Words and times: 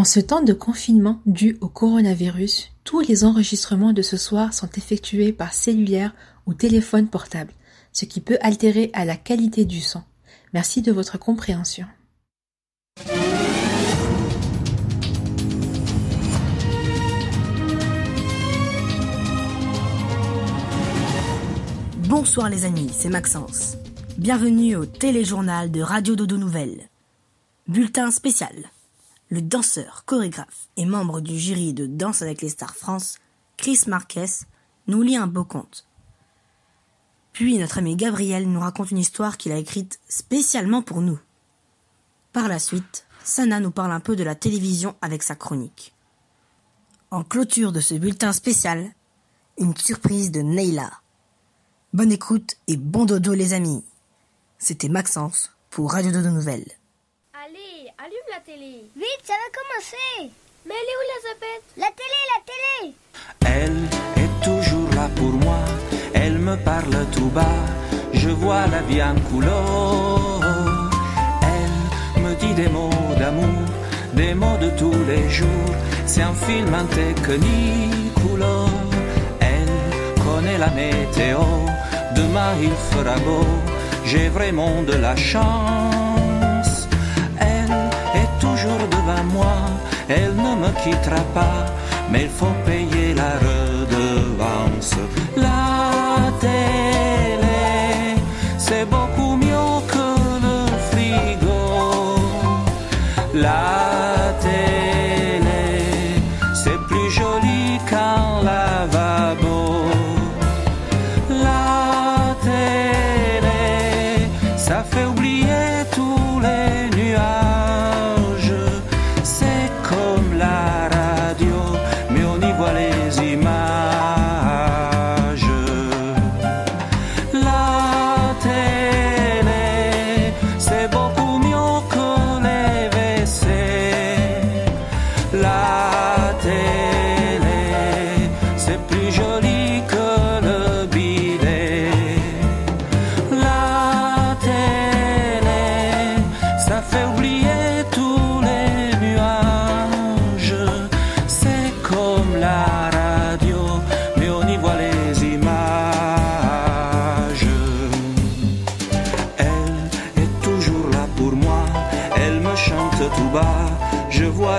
En 0.00 0.04
ce 0.04 0.18
temps 0.18 0.40
de 0.40 0.54
confinement 0.54 1.20
dû 1.26 1.58
au 1.60 1.68
coronavirus, 1.68 2.70
tous 2.84 3.00
les 3.00 3.22
enregistrements 3.22 3.92
de 3.92 4.00
ce 4.00 4.16
soir 4.16 4.54
sont 4.54 4.70
effectués 4.78 5.30
par 5.30 5.52
cellulaire 5.52 6.14
ou 6.46 6.54
téléphone 6.54 7.06
portable, 7.06 7.52
ce 7.92 8.06
qui 8.06 8.22
peut 8.22 8.38
altérer 8.40 8.88
à 8.94 9.04
la 9.04 9.16
qualité 9.16 9.66
du 9.66 9.82
son. 9.82 10.00
Merci 10.54 10.80
de 10.80 10.90
votre 10.90 11.18
compréhension. 11.18 11.84
Bonsoir 22.08 22.48
les 22.48 22.64
amis, 22.64 22.88
c'est 22.90 23.10
Maxence. 23.10 23.76
Bienvenue 24.16 24.76
au 24.76 24.86
téléjournal 24.86 25.70
de 25.70 25.82
Radio 25.82 26.16
Dodo 26.16 26.38
Nouvelles. 26.38 26.88
Bulletin 27.68 28.10
spécial. 28.10 28.54
Le 29.30 29.40
danseur, 29.40 30.04
chorégraphe 30.06 30.68
et 30.76 30.84
membre 30.84 31.20
du 31.20 31.38
jury 31.38 31.72
de 31.72 31.86
Danse 31.86 32.20
avec 32.20 32.42
les 32.42 32.48
stars 32.48 32.74
France, 32.74 33.18
Chris 33.56 33.80
Marquez, 33.86 34.26
nous 34.88 35.02
lit 35.02 35.16
un 35.16 35.28
beau 35.28 35.44
conte. 35.44 35.86
Puis 37.32 37.56
notre 37.58 37.78
ami 37.78 37.94
Gabriel 37.94 38.50
nous 38.50 38.58
raconte 38.58 38.90
une 38.90 38.98
histoire 38.98 39.36
qu'il 39.36 39.52
a 39.52 39.56
écrite 39.56 40.00
spécialement 40.08 40.82
pour 40.82 41.00
nous. 41.00 41.20
Par 42.32 42.48
la 42.48 42.58
suite, 42.58 43.06
Sana 43.22 43.60
nous 43.60 43.70
parle 43.70 43.92
un 43.92 44.00
peu 44.00 44.16
de 44.16 44.24
la 44.24 44.34
télévision 44.34 44.96
avec 45.00 45.22
sa 45.22 45.36
chronique. 45.36 45.94
En 47.12 47.22
clôture 47.22 47.70
de 47.70 47.80
ce 47.80 47.94
bulletin 47.94 48.32
spécial, 48.32 48.90
une 49.58 49.76
surprise 49.76 50.32
de 50.32 50.40
Neila. 50.40 50.90
Bonne 51.92 52.10
écoute 52.10 52.56
et 52.66 52.76
bon 52.76 53.04
dodo 53.04 53.32
les 53.34 53.52
amis. 53.52 53.84
C'était 54.58 54.88
Maxence 54.88 55.52
pour 55.70 55.92
Radio 55.92 56.10
Dodo 56.10 56.30
Nouvelles. 56.30 56.79
La 58.50 58.56
télé. 58.56 58.84
Vite, 58.96 59.24
ça 59.24 59.34
va 59.34 59.48
commencer. 59.58 60.32
Mais 60.66 60.74
elle 60.74 60.90
est 60.90 60.98
où 60.98 61.04
Elisabeth? 61.08 61.64
La 61.76 61.90
télé, 62.00 62.20
la 62.32 62.40
télé. 62.50 62.94
Elle 63.46 64.24
est 64.24 64.44
toujours 64.44 64.90
là 64.94 65.08
pour 65.14 65.32
moi. 65.44 65.58
Elle 66.14 66.38
me 66.38 66.56
parle 66.56 67.06
tout 67.12 67.28
bas. 67.28 67.60
Je 68.12 68.28
vois 68.30 68.66
la 68.68 68.82
vie 68.82 69.02
en 69.02 69.14
couleur. 69.30 70.40
Elle 71.42 72.22
me 72.22 72.34
dit 72.34 72.54
des 72.54 72.68
mots 72.68 72.90
d'amour, 73.18 73.68
des 74.14 74.34
mots 74.34 74.58
de 74.58 74.70
tous 74.70 75.04
les 75.06 75.28
jours. 75.28 75.74
C'est 76.06 76.22
un 76.22 76.34
film 76.34 76.74
en 76.74 76.86
technique 76.86 78.14
couleur. 78.14 78.70
Elle 79.40 80.24
connaît 80.24 80.58
la 80.58 80.70
météo. 80.70 81.40
Demain 82.16 82.54
il 82.60 82.74
fera 82.90 83.16
beau. 83.18 83.46
J'ai 84.06 84.28
vraiment 84.28 84.82
de 84.82 84.94
la 84.94 85.14
chance. 85.14 85.99
Toujours 88.38 88.84
devant 88.90 89.24
moi. 89.32 89.56
Elle 90.08 90.34
ne 90.34 90.54
me 90.62 90.70
quittera 90.82 91.22
pas. 91.34 91.66
Mais 92.10 92.24
il 92.24 92.30
faut 92.30 92.54
payer 92.64 93.14
la 93.14 93.32
redevance. 93.38 94.94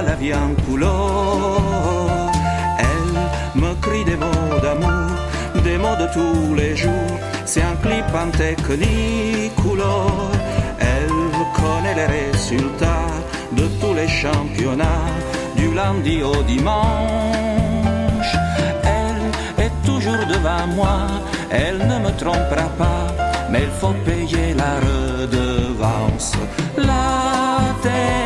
La 0.02 0.16
vie 0.16 0.34
en 0.34 0.54
couleur. 0.66 1.62
Elle 2.80 3.62
me 3.62 3.74
crie 3.82 4.06
des 4.06 4.16
mots 4.16 4.60
d'amour, 4.62 5.12
des 5.64 5.78
mots 5.78 5.96
de 6.00 6.08
tous 6.14 6.56
les 6.56 6.76
jours, 6.76 7.20
c'est 7.46 7.62
un 7.62 7.76
clip 7.84 8.06
en 8.14 8.30
technique 8.32 9.56
couleur. 9.56 10.32
Elle 10.80 11.10
connaît 11.60 11.96
les 11.96 12.10
résultats 12.20 13.12
de 13.52 13.66
tous 13.80 13.94
les 13.94 14.08
championnats, 14.08 15.10
du 15.56 15.74
lundi 15.74 16.24
au 16.24 16.42
dimanche. 16.44 18.32
Elle 18.84 19.66
est 19.66 19.76
toujours 19.86 20.26
devant 20.28 20.68
moi, 20.76 20.98
elle 21.52 21.80
ne 21.80 21.98
me 22.06 22.12
trompera 22.18 22.68
pas, 22.78 23.08
mais 23.50 23.64
il 23.64 23.74
faut 23.80 23.96
payer 24.06 24.54
la 24.54 24.74
redevance. 24.88 26.34
La 26.78 27.76
télé, 27.84 28.21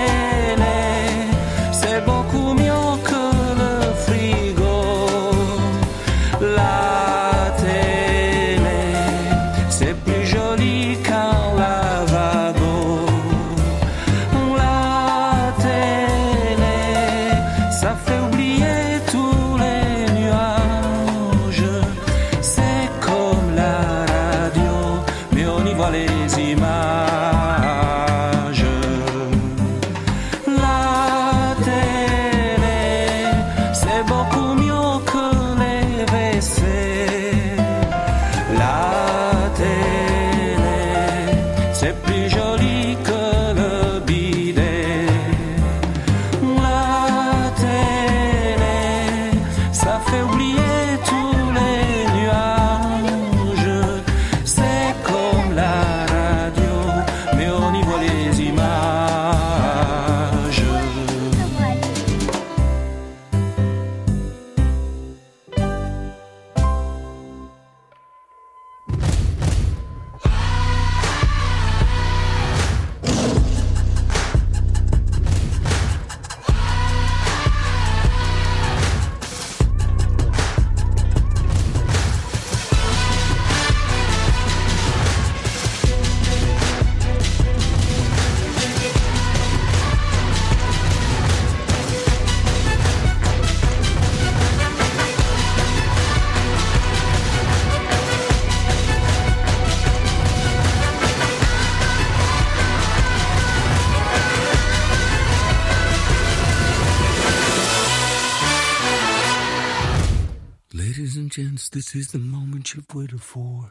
this 111.76 111.94
is 111.94 112.08
the 112.14 112.20
moment 112.20 112.74
you've 112.74 112.96
waited 112.96 113.22
for. 113.22 113.70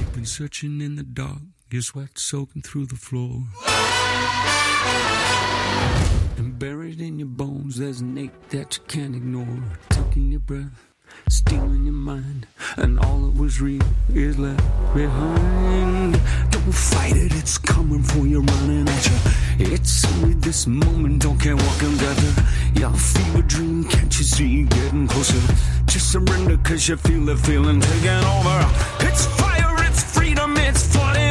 You've 0.00 0.12
been 0.12 0.26
searching 0.26 0.80
in 0.80 0.96
the 0.96 1.04
dark, 1.04 1.38
your 1.70 1.82
sweat 1.82 2.18
soaking 2.18 2.62
through 2.62 2.86
the 2.86 2.96
floor. 2.96 3.44
And 6.36 6.58
buried 6.58 7.00
in 7.00 7.20
your 7.20 7.28
bones, 7.28 7.76
there's 7.76 8.00
an 8.00 8.18
ache 8.18 8.48
that 8.48 8.76
you 8.76 8.82
can't 8.88 9.14
ignore. 9.14 9.62
Taking 9.90 10.32
your 10.32 10.40
breath, 10.40 10.88
stealing 11.28 11.84
your 11.84 11.94
mind, 11.94 12.48
and 12.76 12.98
all 12.98 13.20
that 13.20 13.40
was 13.40 13.60
real 13.60 13.84
is 14.12 14.36
left 14.36 14.66
behind. 14.96 16.14
Don't 16.50 16.74
fight 16.74 17.14
it, 17.14 17.32
it's 17.36 17.56
coming 17.56 18.02
for 18.02 18.26
you, 18.26 18.40
running 18.40 18.88
at 18.88 19.06
you. 19.06 19.16
It's 19.62 20.06
only 20.06 20.34
this 20.34 20.66
moment, 20.66 21.22
don't 21.22 21.38
care 21.38 21.54
what 21.54 21.78
comes 21.78 22.02
after. 22.02 22.80
Your 22.80 22.90
fever 22.92 23.42
dream, 23.42 23.84
can't 23.84 24.18
you 24.18 24.24
see 24.24 24.62
getting 24.62 25.06
closer? 25.06 25.54
Just 25.84 26.12
surrender, 26.12 26.56
cause 26.64 26.88
you 26.88 26.96
feel 26.96 27.26
the 27.26 27.36
feeling 27.36 27.78
taking 27.80 28.08
over. 28.08 28.66
It's 29.00 29.26
fire, 29.38 29.76
it's 29.86 30.02
freedom, 30.02 30.56
it's 30.56 30.86
flooding 30.86 31.29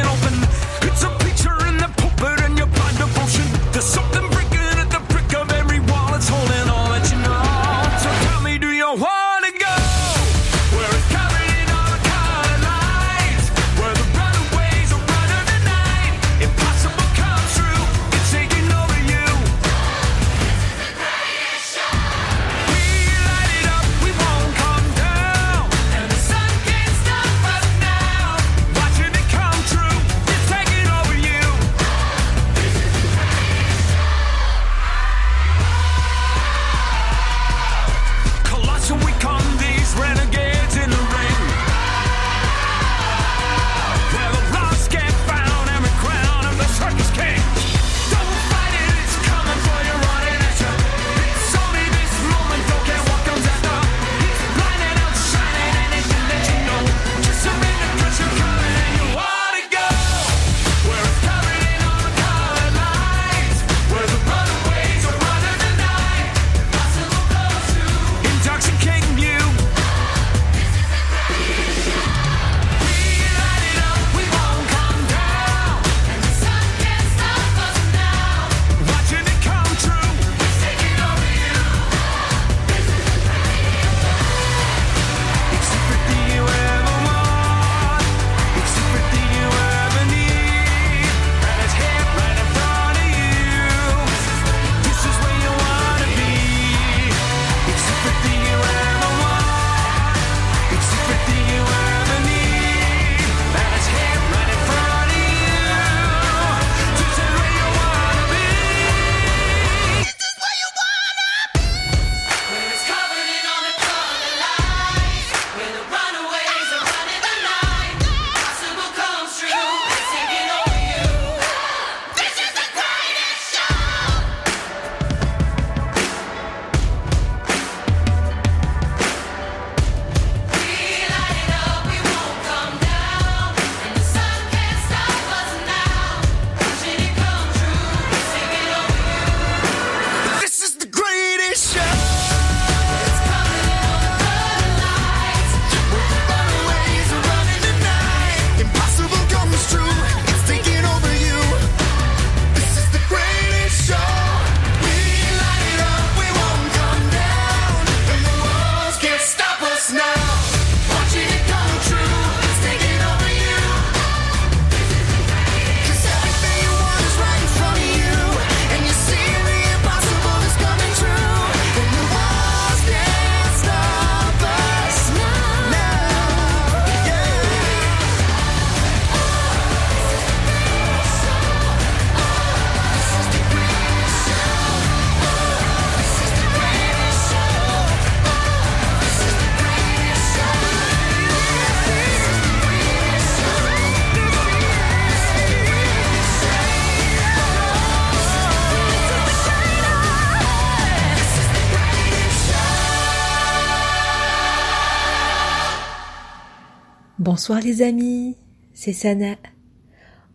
Bonsoir 207.50 207.66
les 207.66 207.82
amis, 207.82 208.36
c'est 208.74 208.92
Sana. 208.92 209.34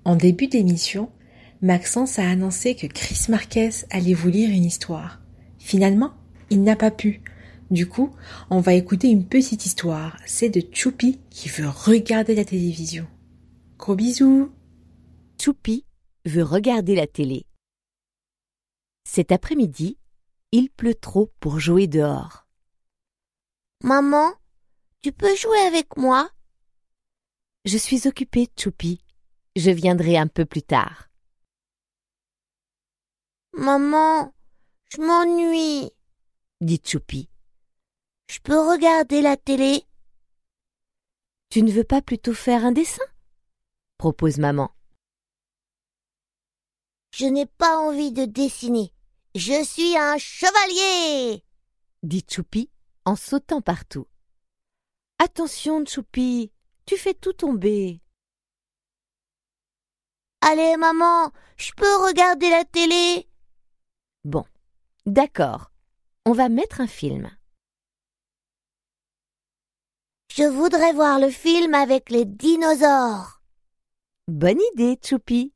En 0.04 0.18
début 0.18 0.48
d'émission, 0.48 1.10
Maxence 1.62 2.20
a 2.20 2.30
annoncé 2.30 2.76
que 2.76 2.88
Chris 2.88 3.28
Marquez 3.30 3.70
allait 3.90 4.14
vous 4.14 4.28
lire 4.28 4.50
une 4.50 4.66
histoire. 4.66 5.22
Finalement, 5.58 6.14
il 6.50 6.62
n'a 6.62 6.76
pas 6.76 6.92
pu. 6.92 7.22
Du 7.72 7.88
coup, 7.88 8.14
on 8.50 8.60
va 8.60 8.74
écouter 8.74 9.08
une 9.08 9.26
petite 9.26 9.66
histoire. 9.66 10.18
C'est 10.26 10.50
de 10.50 10.62
Choupi 10.74 11.22
qui 11.30 11.48
veut 11.48 11.70
regarder 11.70 12.36
la 12.36 12.44
télévision. 12.44 13.08
Gros 13.78 13.96
bisous 13.96 14.52
Choupi 15.42 15.86
veut 16.26 16.44
regarder 16.44 16.96
la 16.96 17.08
télé. 17.08 17.46
Cet 19.08 19.32
après-midi, 19.32 19.98
il 20.52 20.70
pleut 20.70 20.96
trop 20.96 21.32
pour 21.40 21.62
jouer 21.62 21.88
dehors. 21.88 22.46
Maman, 23.86 24.34
tu 25.02 25.14
peux 25.14 25.34
jouer 25.38 25.60
avec 25.60 25.96
moi? 25.96 26.30
Je 27.66 27.78
suis 27.78 28.08
occupée, 28.08 28.48
Choupi. 28.58 29.02
Je 29.56 29.72
viendrai 29.72 30.18
un 30.18 30.28
peu 30.28 30.46
plus 30.46 30.62
tard. 30.62 31.10
Maman, 33.54 34.34
je 34.92 35.02
m'ennuie. 35.02 35.90
dit 36.62 36.82
Choupi. 36.84 37.30
Je 38.30 38.40
peux 38.40 38.60
regarder 38.60 39.22
la 39.22 39.38
télé 39.38 39.84
Tu 41.50 41.64
ne 41.64 41.72
veux 41.72 41.84
pas 41.84 42.02
plutôt 42.02 42.34
faire 42.34 42.66
un 42.66 42.72
dessin? 42.72 43.04
propose 43.98 44.38
maman. 44.40 44.72
Je 47.12 47.26
n'ai 47.26 47.46
pas 47.46 47.78
envie 47.78 48.12
de 48.12 48.26
dessiner. 48.26 48.94
Je 49.36 49.64
suis 49.64 49.98
un 49.98 50.18
chevalier 50.18 51.44
dit 52.04 52.26
Choupi 52.30 52.70
en 53.06 53.16
sautant 53.16 53.62
partout. 53.62 54.08
Attention, 55.18 55.86
Choupi, 55.86 56.52
tu 56.86 56.98
fais 56.98 57.14
tout 57.14 57.34
tomber. 57.34 58.02
Allez, 60.42 60.78
maman, 60.78 61.32
je 61.58 61.72
peux 61.74 61.96
regarder 62.06 62.50
la 62.50 62.66
télé 62.66 63.28
Bon, 64.24 64.46
d'accord. 65.06 65.72
On 66.26 66.34
va 66.34 66.50
mettre 66.50 66.82
un 66.82 66.88
film. 66.88 67.30
Je 70.32 70.44
voudrais 70.44 70.94
voir 70.94 71.20
le 71.20 71.30
film 71.30 71.74
avec 71.74 72.10
les 72.10 72.26
dinosaures. 72.26 73.42
Bonne 74.28 74.60
idée, 74.74 75.00
Choupi. 75.04 75.54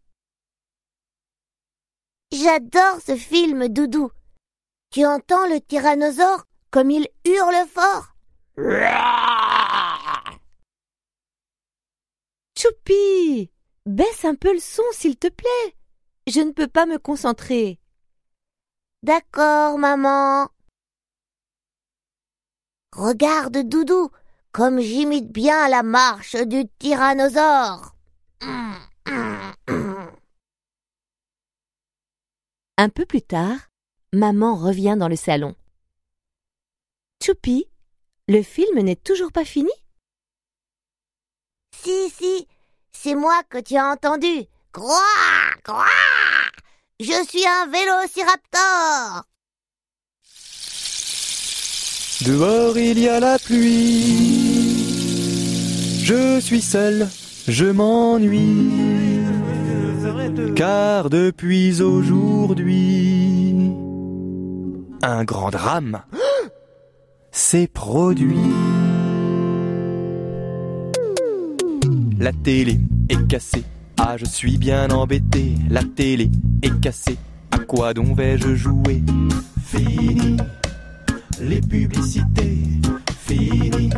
J'adore 2.31 3.01
ce 3.05 3.15
film, 3.15 3.67
Doudou. 3.67 4.11
Tu 4.91 5.05
entends 5.05 5.47
le 5.47 5.59
tyrannosaure 5.59 6.45
comme 6.71 6.91
il 6.91 7.07
hurle 7.25 7.67
fort? 7.67 8.15
Choupi 12.59 13.49
Baisse 13.85 14.25
un 14.25 14.35
peu 14.35 14.51
le 14.51 14.59
son, 14.59 14.83
s'il 14.91 15.15
te 15.17 15.29
plaît. 15.29 15.75
Je 16.27 16.41
ne 16.41 16.51
peux 16.51 16.67
pas 16.67 16.85
me 16.85 16.97
concentrer. 16.97 17.79
D'accord, 19.01 19.77
maman. 19.77 20.49
Regarde, 22.93 23.59
Doudou, 23.59 24.09
comme 24.51 24.81
j'imite 24.81 25.31
bien 25.31 25.69
la 25.69 25.83
marche 25.83 26.35
du 26.35 26.67
tyrannosaure. 26.79 27.95
Un 32.77 32.89
peu 32.89 33.05
plus 33.05 33.21
tard, 33.21 33.69
maman 34.11 34.57
revient 34.57 34.97
dans 34.99 35.07
le 35.07 35.15
salon. 35.15 35.55
Choupi, 37.23 37.69
le 38.27 38.43
film 38.43 38.81
n'est 38.81 38.97
toujours 38.97 39.31
pas 39.31 39.45
fini? 39.45 39.71
Si, 41.75 42.09
si, 42.09 42.47
c'est 42.91 43.15
moi 43.15 43.41
que 43.49 43.59
tu 43.59 43.77
as 43.77 43.87
entendu. 43.87 44.45
Croix, 44.71 44.95
croix 45.63 45.85
Je 46.99 47.25
suis 47.27 47.45
un 47.47 47.67
vélociraptor 47.67 49.23
Dehors 52.25 52.77
il 52.77 52.99
y 52.99 53.07
a 53.07 53.19
la 53.21 53.39
pluie. 53.39 54.39
Je 56.03 56.39
suis 56.41 56.61
seul, 56.61 57.07
je 57.47 57.65
m'ennuie. 57.65 58.69
Car 60.55 61.09
depuis 61.09 61.81
aujourd'hui, 61.81 63.71
un 65.01 65.23
grand 65.23 65.49
drame 65.49 66.03
s'est 67.31 67.67
produit. 67.67 68.35
La 72.19 72.33
télé 72.33 72.81
est 73.07 73.27
cassée. 73.29 73.63
Ah, 73.97 74.17
je 74.17 74.25
suis 74.25 74.57
bien 74.57 74.89
embêté. 74.91 75.55
La 75.69 75.81
télé 75.83 76.29
est 76.61 76.77
cassée. 76.81 77.17
À 77.51 77.59
quoi 77.59 77.93
donc 77.93 78.17
vais-je 78.17 78.55
jouer? 78.55 79.01
Fini 79.63 80.35
les 81.41 81.61
publicités. 81.61 82.57
Fini 83.25 83.89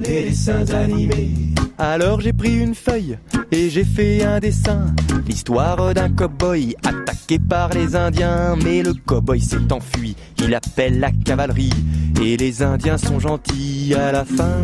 les 0.00 0.24
dessins 0.24 0.70
animés. 0.74 1.30
Alors 1.78 2.20
j'ai 2.20 2.34
pris 2.34 2.58
une 2.58 2.74
feuille 2.74 3.16
et 3.50 3.70
j'ai 3.70 3.84
fait 3.84 4.22
un 4.22 4.38
dessin. 4.38 4.94
L'histoire 5.26 5.94
d'un 5.94 6.10
cow-boy 6.10 6.76
attaqué 6.84 7.38
par 7.38 7.70
les 7.70 7.96
Indiens. 7.96 8.54
Mais 8.62 8.82
le 8.82 8.92
cow-boy 8.92 9.40
s'est 9.40 9.72
enfui. 9.72 10.14
Il 10.44 10.54
appelle 10.54 11.00
la 11.00 11.10
cavalerie. 11.10 11.72
Et 12.20 12.36
les 12.36 12.62
Indiens 12.62 12.98
sont 12.98 13.18
gentils 13.18 13.94
à 13.94 14.12
la 14.12 14.26
fin. 14.26 14.58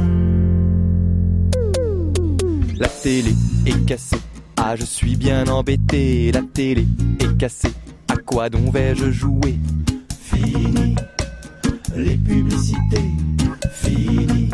La 2.79 2.89
télé 2.89 3.35
est 3.65 3.87
cassée. 3.87 4.19
Ah, 4.59 4.77
je 4.77 4.85
suis 4.85 5.17
bien 5.17 5.47
embêté. 5.49 6.31
La 6.31 6.43
télé 6.43 6.87
est 7.21 7.37
cassée. 7.39 7.73
À 8.09 8.17
quoi 8.17 8.51
donc 8.51 8.71
vais-je 8.71 9.11
jouer? 9.11 9.59
Fini 10.21 10.95
les 11.97 12.17
publicités. 12.19 13.11
Fini 13.73 14.51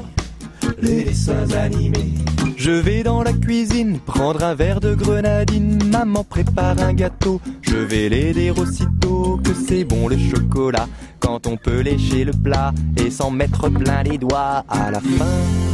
les 0.80 1.02
dessins 1.02 1.50
animés. 1.52 2.14
Je 2.56 2.70
vais 2.70 3.02
dans 3.02 3.24
la 3.24 3.32
cuisine 3.32 3.98
prendre 3.98 4.44
un 4.44 4.54
verre 4.54 4.78
de 4.78 4.94
grenadine. 4.94 5.82
Maman 5.90 6.22
prépare 6.22 6.80
un 6.80 6.94
gâteau. 6.94 7.40
Je 7.62 7.76
vais 7.76 8.08
l'aider 8.08 8.52
aussitôt 8.52 9.40
que 9.42 9.50
c'est 9.52 9.82
bon 9.82 10.06
le 10.06 10.16
chocolat. 10.16 10.86
Quand 11.18 11.48
on 11.48 11.56
peut 11.56 11.80
lécher 11.80 12.22
le 12.22 12.32
plat 12.32 12.72
et 12.96 13.10
s'en 13.10 13.32
mettre 13.32 13.68
plein 13.68 14.04
les 14.04 14.18
doigts 14.18 14.64
à 14.68 14.92
la 14.92 15.00
fin. 15.00 15.71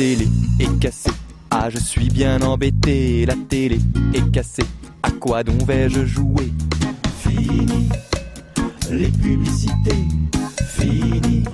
La 0.00 0.06
télé 0.06 0.28
est 0.58 0.78
cassée. 0.80 1.10
Ah, 1.50 1.68
je 1.68 1.76
suis 1.76 2.08
bien 2.08 2.40
embêté. 2.40 3.26
La 3.26 3.34
télé 3.34 3.78
est 4.14 4.32
cassée. 4.32 4.64
À 5.02 5.10
quoi 5.10 5.44
donc 5.44 5.62
vais-je 5.66 6.06
jouer? 6.06 6.50
Fini 7.18 7.86
les 8.90 9.08
publicités. 9.08 10.08
Fini 10.66 11.44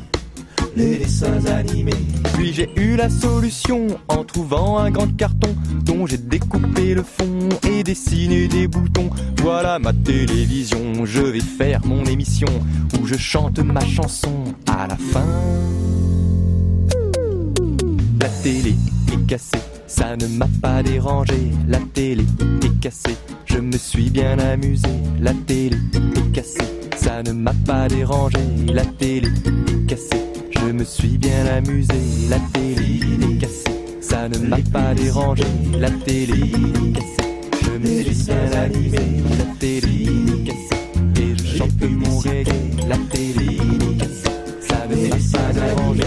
les 0.76 0.98
dessins 0.98 1.44
animés. 1.46 1.90
Puis 2.34 2.52
j'ai 2.52 2.70
eu 2.76 2.94
la 2.94 3.10
solution 3.10 3.88
en 4.06 4.22
trouvant 4.22 4.78
un 4.78 4.92
grand 4.92 5.12
carton 5.16 5.52
dont 5.84 6.06
j'ai 6.06 6.18
découpé 6.18 6.94
le 6.94 7.02
fond 7.02 7.48
et 7.68 7.82
dessiné 7.82 8.46
des 8.46 8.68
boutons. 8.68 9.10
Voilà 9.42 9.80
ma 9.80 9.92
télévision, 9.92 11.04
je 11.04 11.22
vais 11.22 11.40
faire 11.40 11.84
mon 11.84 12.04
émission 12.04 12.46
où 13.00 13.08
je 13.08 13.16
chante 13.16 13.58
ma 13.58 13.84
chanson 13.84 14.44
à 14.68 14.86
la 14.86 14.96
fin. 14.96 15.26
La 18.26 18.32
télé 18.42 18.74
est 19.12 19.26
cassée, 19.28 19.62
ça 19.86 20.16
ne 20.16 20.26
m'a 20.26 20.48
pas 20.60 20.82
dérangé. 20.82 21.52
La 21.68 21.78
télé 21.94 22.24
est 22.60 22.80
cassée, 22.80 23.16
je 23.44 23.58
me 23.58 23.78
suis 23.78 24.10
bien 24.10 24.36
amusé. 24.40 24.88
La 25.20 25.32
télé 25.32 25.76
est 25.94 26.32
cassée, 26.32 26.66
ça 26.96 27.22
ne 27.22 27.30
m'a 27.30 27.52
pas 27.64 27.86
dérangé. 27.86 28.40
La 28.74 28.84
télé 28.84 29.28
est 29.28 29.86
cassée. 29.86 30.24
Je 30.50 30.72
me 30.72 30.82
suis 30.82 31.18
bien 31.18 31.46
amusé, 31.56 31.94
la 32.28 32.40
télé 32.52 32.98
est 33.22 33.38
cassée, 33.38 33.76
ça 34.00 34.28
ne 34.28 34.38
m'a 34.38 34.58
pas 34.72 34.92
dérangé, 34.92 35.44
la 35.78 35.90
télé 35.90 36.50
est 36.50 36.92
cassée. 36.94 37.30
Je 37.62 37.70
me 37.78 38.02
suis 38.02 38.24
bien 38.24 38.60
amusé, 38.60 38.98
la 39.38 39.44
télé 39.60 40.02
est 40.02 40.44
cassée, 40.48 41.22
et 41.22 41.36
je 41.38 41.58
chante 41.58 41.80
mon 41.80 42.18
reggae, 42.18 42.88
la 42.88 42.96
télé 43.08 43.54
est 43.54 43.98
cassée, 43.98 44.34
ça 44.68 44.84
ne 44.90 44.96
m'a 45.10 45.16
pas 45.32 45.52
dérangé, 45.52 46.02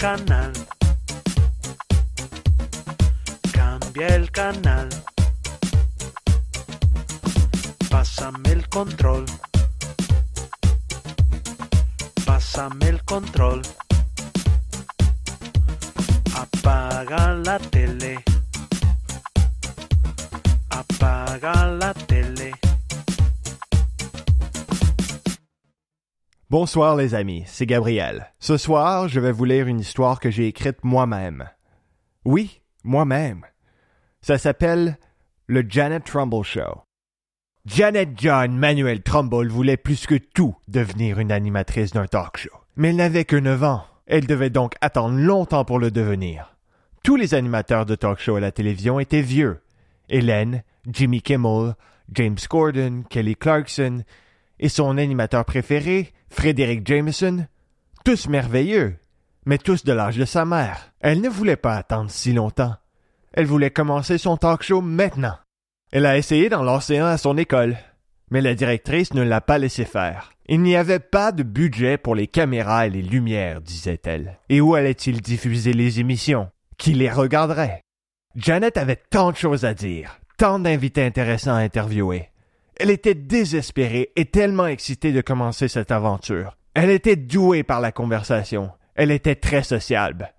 canal. 0.00 0.39
Bonsoir 26.62 26.94
les 26.94 27.14
amis, 27.14 27.42
c'est 27.46 27.64
Gabriel. 27.64 28.34
Ce 28.38 28.58
soir, 28.58 29.08
je 29.08 29.18
vais 29.18 29.32
vous 29.32 29.46
lire 29.46 29.66
une 29.66 29.80
histoire 29.80 30.20
que 30.20 30.30
j'ai 30.30 30.46
écrite 30.46 30.84
moi-même. 30.84 31.48
Oui, 32.26 32.60
moi-même. 32.84 33.46
Ça 34.20 34.36
s'appelle 34.36 34.98
Le 35.46 35.64
Janet 35.66 36.04
Trumbull 36.04 36.44
Show. 36.44 36.82
Janet 37.64 38.10
John 38.14 38.58
Manuel 38.58 39.00
Trumbull 39.00 39.48
voulait 39.48 39.78
plus 39.78 40.04
que 40.04 40.16
tout 40.16 40.54
devenir 40.68 41.18
une 41.18 41.32
animatrice 41.32 41.92
d'un 41.92 42.06
talk 42.06 42.36
show. 42.36 42.50
Mais 42.76 42.90
elle 42.90 42.96
n'avait 42.96 43.24
que 43.24 43.36
9 43.36 43.64
ans. 43.64 43.86
Elle 44.06 44.26
devait 44.26 44.50
donc 44.50 44.74
attendre 44.82 45.18
longtemps 45.18 45.64
pour 45.64 45.78
le 45.78 45.90
devenir. 45.90 46.58
Tous 47.02 47.16
les 47.16 47.32
animateurs 47.32 47.86
de 47.86 47.94
talk 47.94 48.18
show 48.18 48.36
à 48.36 48.40
la 48.40 48.52
télévision 48.52 49.00
étaient 49.00 49.22
vieux. 49.22 49.62
Hélène, 50.10 50.62
Jimmy 50.86 51.22
Kimmel, 51.22 51.74
James 52.12 52.36
Corden, 52.50 53.04
Kelly 53.08 53.34
Clarkson, 53.34 54.02
et 54.60 54.68
son 54.68 54.98
animateur 54.98 55.44
préféré, 55.44 56.12
Frédéric 56.28 56.86
Jameson, 56.86 57.46
tous 58.04 58.28
merveilleux, 58.28 58.96
mais 59.46 59.58
tous 59.58 59.84
de 59.84 59.92
l'âge 59.92 60.16
de 60.16 60.26
sa 60.26 60.44
mère. 60.44 60.92
Elle 61.00 61.22
ne 61.22 61.28
voulait 61.28 61.56
pas 61.56 61.76
attendre 61.76 62.10
si 62.10 62.32
longtemps. 62.32 62.76
Elle 63.32 63.46
voulait 63.46 63.70
commencer 63.70 64.18
son 64.18 64.36
talk 64.36 64.62
show 64.62 64.82
maintenant. 64.82 65.36
Elle 65.92 66.06
a 66.06 66.18
essayé 66.18 66.48
lancer 66.50 66.98
un 66.98 67.06
à 67.06 67.16
son 67.16 67.36
école, 67.36 67.76
mais 68.30 68.42
la 68.42 68.54
directrice 68.54 69.14
ne 69.14 69.22
l'a 69.22 69.40
pas 69.40 69.58
laissé 69.58 69.84
faire. 69.84 70.32
Il 70.46 70.60
n'y 70.60 70.76
avait 70.76 71.00
pas 71.00 71.32
de 71.32 71.42
budget 71.42 71.96
pour 71.96 72.14
les 72.14 72.26
caméras 72.26 72.86
et 72.86 72.90
les 72.90 73.02
lumières, 73.02 73.60
disait-elle. 73.60 74.38
Et 74.48 74.60
où 74.60 74.74
allait-il 74.74 75.22
diffuser 75.22 75.72
les 75.72 76.00
émissions? 76.00 76.50
Qui 76.76 76.92
les 76.92 77.10
regarderait? 77.10 77.80
Janet 78.36 78.76
avait 78.76 79.00
tant 79.10 79.32
de 79.32 79.36
choses 79.36 79.64
à 79.64 79.74
dire, 79.74 80.20
tant 80.36 80.58
d'invités 80.58 81.04
intéressants 81.04 81.54
à 81.54 81.60
interviewer. 81.60 82.30
Elle 82.82 82.90
était 82.90 83.14
désespérée 83.14 84.10
et 84.16 84.24
tellement 84.24 84.66
excitée 84.66 85.12
de 85.12 85.20
commencer 85.20 85.68
cette 85.68 85.90
aventure. 85.90 86.56
Elle 86.72 86.88
était 86.88 87.14
douée 87.14 87.62
par 87.62 87.82
la 87.82 87.92
conversation. 87.92 88.70
Elle 88.94 89.10
était 89.10 89.34
très 89.34 89.62
sociable. 89.62 90.32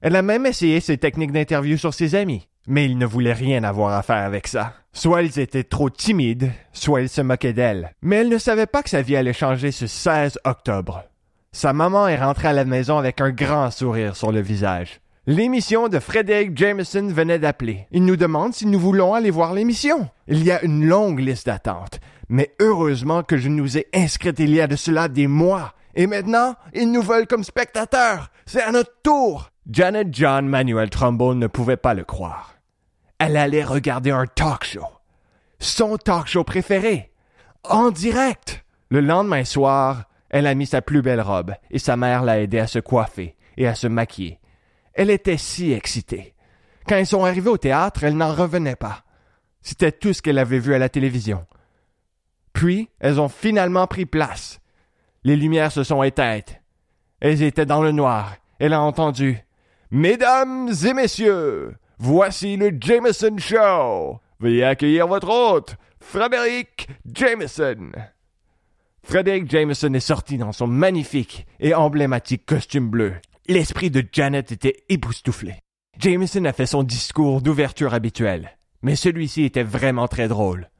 Elle 0.00 0.14
a 0.14 0.22
même 0.22 0.46
essayé 0.46 0.78
ses 0.78 0.98
techniques 0.98 1.32
d'interview 1.32 1.76
sur 1.76 1.92
ses 1.92 2.14
amis, 2.14 2.46
mais 2.68 2.84
ils 2.84 2.96
ne 2.96 3.06
voulaient 3.06 3.32
rien 3.32 3.64
avoir 3.64 3.92
à 3.92 4.04
faire 4.04 4.24
avec 4.24 4.46
ça. 4.46 4.74
Soit 4.92 5.22
ils 5.22 5.40
étaient 5.40 5.64
trop 5.64 5.90
timides, 5.90 6.52
soit 6.72 7.00
ils 7.00 7.08
se 7.08 7.22
moquaient 7.22 7.52
d'elle. 7.52 7.90
Mais 8.02 8.16
elle 8.16 8.28
ne 8.28 8.38
savait 8.38 8.66
pas 8.66 8.84
que 8.84 8.90
sa 8.90 9.02
vie 9.02 9.16
allait 9.16 9.32
changer 9.32 9.72
ce 9.72 9.88
16 9.88 10.38
octobre. 10.44 11.02
Sa 11.50 11.72
maman 11.72 12.06
est 12.06 12.22
rentrée 12.22 12.48
à 12.48 12.52
la 12.52 12.64
maison 12.64 12.98
avec 12.98 13.20
un 13.20 13.30
grand 13.30 13.72
sourire 13.72 14.14
sur 14.14 14.30
le 14.30 14.40
visage. 14.40 15.00
L'émission 15.26 15.88
de 15.88 16.00
Frédéric 16.00 16.54
Jameson 16.54 17.06
venait 17.06 17.38
d'appeler. 17.38 17.86
Il 17.92 18.04
nous 18.04 18.16
demande 18.16 18.52
si 18.52 18.66
nous 18.66 18.78
voulons 18.78 19.14
aller 19.14 19.30
voir 19.30 19.54
l'émission. 19.54 20.10
Il 20.28 20.44
y 20.44 20.50
a 20.50 20.62
une 20.62 20.84
longue 20.84 21.18
liste 21.18 21.46
d'attente. 21.46 21.98
Mais 22.28 22.54
heureusement 22.60 23.22
que 23.22 23.38
je 23.38 23.48
nous 23.48 23.78
ai 23.78 23.86
inscrits 23.94 24.34
il 24.38 24.54
y 24.54 24.60
a 24.60 24.66
de 24.66 24.76
cela 24.76 25.08
des 25.08 25.26
mois. 25.26 25.72
Et 25.94 26.06
maintenant, 26.06 26.56
ils 26.74 26.92
nous 26.92 27.00
veulent 27.00 27.26
comme 27.26 27.42
spectateurs. 27.42 28.30
C'est 28.44 28.60
à 28.60 28.70
notre 28.70 28.92
tour. 29.02 29.50
Janet 29.70 30.08
John 30.12 30.46
Manuel 30.46 30.90
Trumbull 30.90 31.38
ne 31.38 31.46
pouvait 31.46 31.78
pas 31.78 31.94
le 31.94 32.04
croire. 32.04 32.56
Elle 33.18 33.38
allait 33.38 33.64
regarder 33.64 34.10
un 34.10 34.26
talk 34.26 34.64
show. 34.64 34.84
Son 35.58 35.96
talk 35.96 36.26
show 36.26 36.44
préféré. 36.44 37.12
En 37.62 37.90
direct. 37.90 38.62
Le 38.90 39.00
lendemain 39.00 39.44
soir, 39.44 40.04
elle 40.28 40.46
a 40.46 40.54
mis 40.54 40.66
sa 40.66 40.82
plus 40.82 41.00
belle 41.00 41.22
robe 41.22 41.54
et 41.70 41.78
sa 41.78 41.96
mère 41.96 42.24
l'a 42.24 42.40
aidée 42.40 42.58
à 42.58 42.66
se 42.66 42.78
coiffer 42.78 43.36
et 43.56 43.66
à 43.66 43.74
se 43.74 43.86
maquiller. 43.86 44.38
Elle 44.94 45.10
était 45.10 45.36
si 45.36 45.72
excitée. 45.72 46.34
Quand 46.86 46.96
ils 46.96 47.06
sont 47.06 47.24
arrivés 47.24 47.50
au 47.50 47.58
théâtre, 47.58 48.04
elle 48.04 48.16
n'en 48.16 48.32
revenait 48.32 48.76
pas. 48.76 49.04
C'était 49.62 49.92
tout 49.92 50.12
ce 50.12 50.22
qu'elle 50.22 50.38
avait 50.38 50.58
vu 50.58 50.74
à 50.74 50.78
la 50.78 50.88
télévision. 50.88 51.46
Puis, 52.52 52.90
elles 53.00 53.20
ont 53.20 53.28
finalement 53.28 53.86
pris 53.86 54.06
place. 54.06 54.60
Les 55.24 55.36
lumières 55.36 55.72
se 55.72 55.82
sont 55.82 56.02
éteintes. 56.02 56.60
Elles 57.20 57.42
étaient 57.42 57.66
dans 57.66 57.82
le 57.82 57.92
noir. 57.92 58.36
Elle 58.58 58.74
a 58.74 58.80
entendu 58.80 59.38
Mesdames 59.90 60.70
et 60.84 60.94
messieurs, 60.94 61.76
voici 61.98 62.56
le 62.56 62.76
Jameson 62.78 63.36
Show. 63.38 64.20
Veuillez 64.40 64.64
accueillir 64.64 65.06
votre 65.06 65.28
hôte, 65.28 65.76
Frédéric 66.00 66.88
Jameson. 67.06 67.92
Frédéric 69.02 69.50
Jameson 69.50 69.94
est 69.94 70.00
sorti 70.00 70.38
dans 70.38 70.52
son 70.52 70.66
magnifique 70.66 71.46
et 71.60 71.74
emblématique 71.74 72.44
costume 72.46 72.90
bleu. 72.90 73.14
L'esprit 73.46 73.90
de 73.90 74.02
Janet 74.10 74.52
était 74.52 74.84
époustouflé. 74.88 75.56
Jameson 75.98 76.46
a 76.46 76.54
fait 76.54 76.64
son 76.64 76.82
discours 76.82 77.42
d'ouverture 77.42 77.92
habituel, 77.92 78.56
mais 78.80 78.96
celui-ci 78.96 79.44
était 79.44 79.62
vraiment 79.62 80.08
très 80.08 80.28
drôle. 80.28 80.70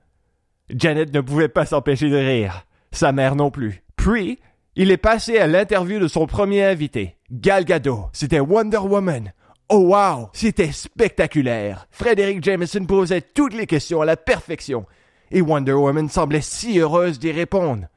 Janet 0.70 1.12
ne 1.12 1.20
pouvait 1.20 1.48
pas 1.48 1.66
s'empêcher 1.66 2.08
de 2.08 2.16
rire, 2.16 2.64
sa 2.90 3.12
mère 3.12 3.36
non 3.36 3.50
plus. 3.50 3.82
Puis, 3.96 4.38
il 4.76 4.90
est 4.90 4.96
passé 4.96 5.38
à 5.38 5.46
l'interview 5.46 5.98
de 5.98 6.08
son 6.08 6.26
premier 6.26 6.64
invité, 6.64 7.16
Gal 7.30 7.66
Gadot. 7.66 8.06
C'était 8.14 8.40
Wonder 8.40 8.78
Woman. 8.78 9.34
Oh 9.68 9.94
wow, 9.94 10.30
c'était 10.32 10.72
spectaculaire. 10.72 11.86
Frédéric 11.90 12.42
Jameson 12.42 12.86
posait 12.86 13.20
toutes 13.20 13.54
les 13.54 13.66
questions 13.66 14.00
à 14.00 14.06
la 14.06 14.16
perfection, 14.16 14.86
et 15.30 15.42
Wonder 15.42 15.72
Woman 15.72 16.08
semblait 16.08 16.40
si 16.40 16.78
heureuse 16.78 17.18
d'y 17.18 17.30
répondre. 17.30 17.88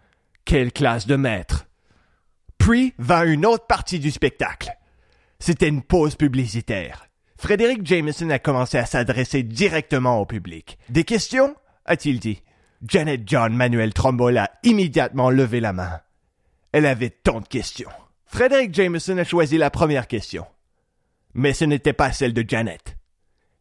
Quelle 0.43 0.73
classe 0.73 1.07
de 1.07 1.15
maître. 1.15 1.66
Puis 2.57 2.93
vint 2.97 3.25
une 3.25 3.45
autre 3.45 3.67
partie 3.67 3.99
du 3.99 4.11
spectacle. 4.11 4.71
C'était 5.39 5.67
une 5.67 5.83
pause 5.83 6.15
publicitaire. 6.15 7.07
Frédéric 7.37 7.85
Jameson 7.85 8.29
a 8.31 8.39
commencé 8.39 8.77
à 8.77 8.85
s'adresser 8.85 9.43
directement 9.43 10.19
au 10.19 10.25
public. 10.25 10.79
Des 10.89 11.03
questions? 11.03 11.55
A-t-il 11.85 12.19
dit. 12.19 12.41
Janet 12.87 13.21
John 13.25 13.55
Manuel 13.55 13.93
Trumbull 13.93 14.37
a 14.37 14.51
immédiatement 14.63 15.29
levé 15.29 15.59
la 15.59 15.73
main. 15.73 15.99
Elle 16.71 16.85
avait 16.85 17.09
tant 17.09 17.41
de 17.41 17.47
questions. 17.47 17.89
Frédéric 18.25 18.73
Jameson 18.73 19.17
a 19.17 19.23
choisi 19.23 19.57
la 19.57 19.69
première 19.69 20.07
question. 20.07 20.45
Mais 21.33 21.53
ce 21.53 21.65
n'était 21.65 21.93
pas 21.93 22.11
celle 22.11 22.33
de 22.33 22.43
Janet. 22.47 22.97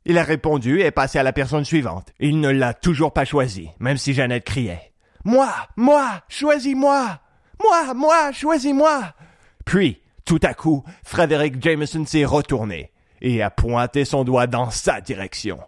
Il 0.05 0.19
a 0.19 0.23
répondu 0.23 0.81
et 0.81 0.87
est 0.87 0.91
passé 0.91 1.19
à 1.19 1.23
la 1.23 1.33
personne 1.33 1.65
suivante. 1.65 2.13
Il 2.21 2.41
ne 2.41 2.49
l'a 2.49 2.75
toujours 2.75 3.13
pas 3.13 3.25
choisi, 3.25 3.69
même 3.81 3.97
si 3.97 4.15
Janet 4.15 4.45
criait. 4.45 4.93
Moi, 5.25 5.53
moi, 5.77 6.23
choisis-moi. 6.29 7.21
Moi, 7.63 7.95
moi, 7.95 8.33
choisis-moi. 8.33 9.15
Puis, 9.65 10.03
tout 10.25 10.41
à 10.43 10.55
coup, 10.55 10.85
Frédéric 11.05 11.63
Jameson 11.63 12.05
s'est 12.05 12.25
retourné 12.25 12.93
et 13.21 13.43
a 13.43 13.51
pointé 13.51 14.05
son 14.05 14.25
doigt 14.25 14.47
dans 14.47 14.71
sa 14.71 15.01
direction. 15.01 15.61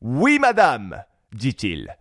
Oui, 0.00 0.38
madame, 0.38 1.02
dit-il. 1.32 1.96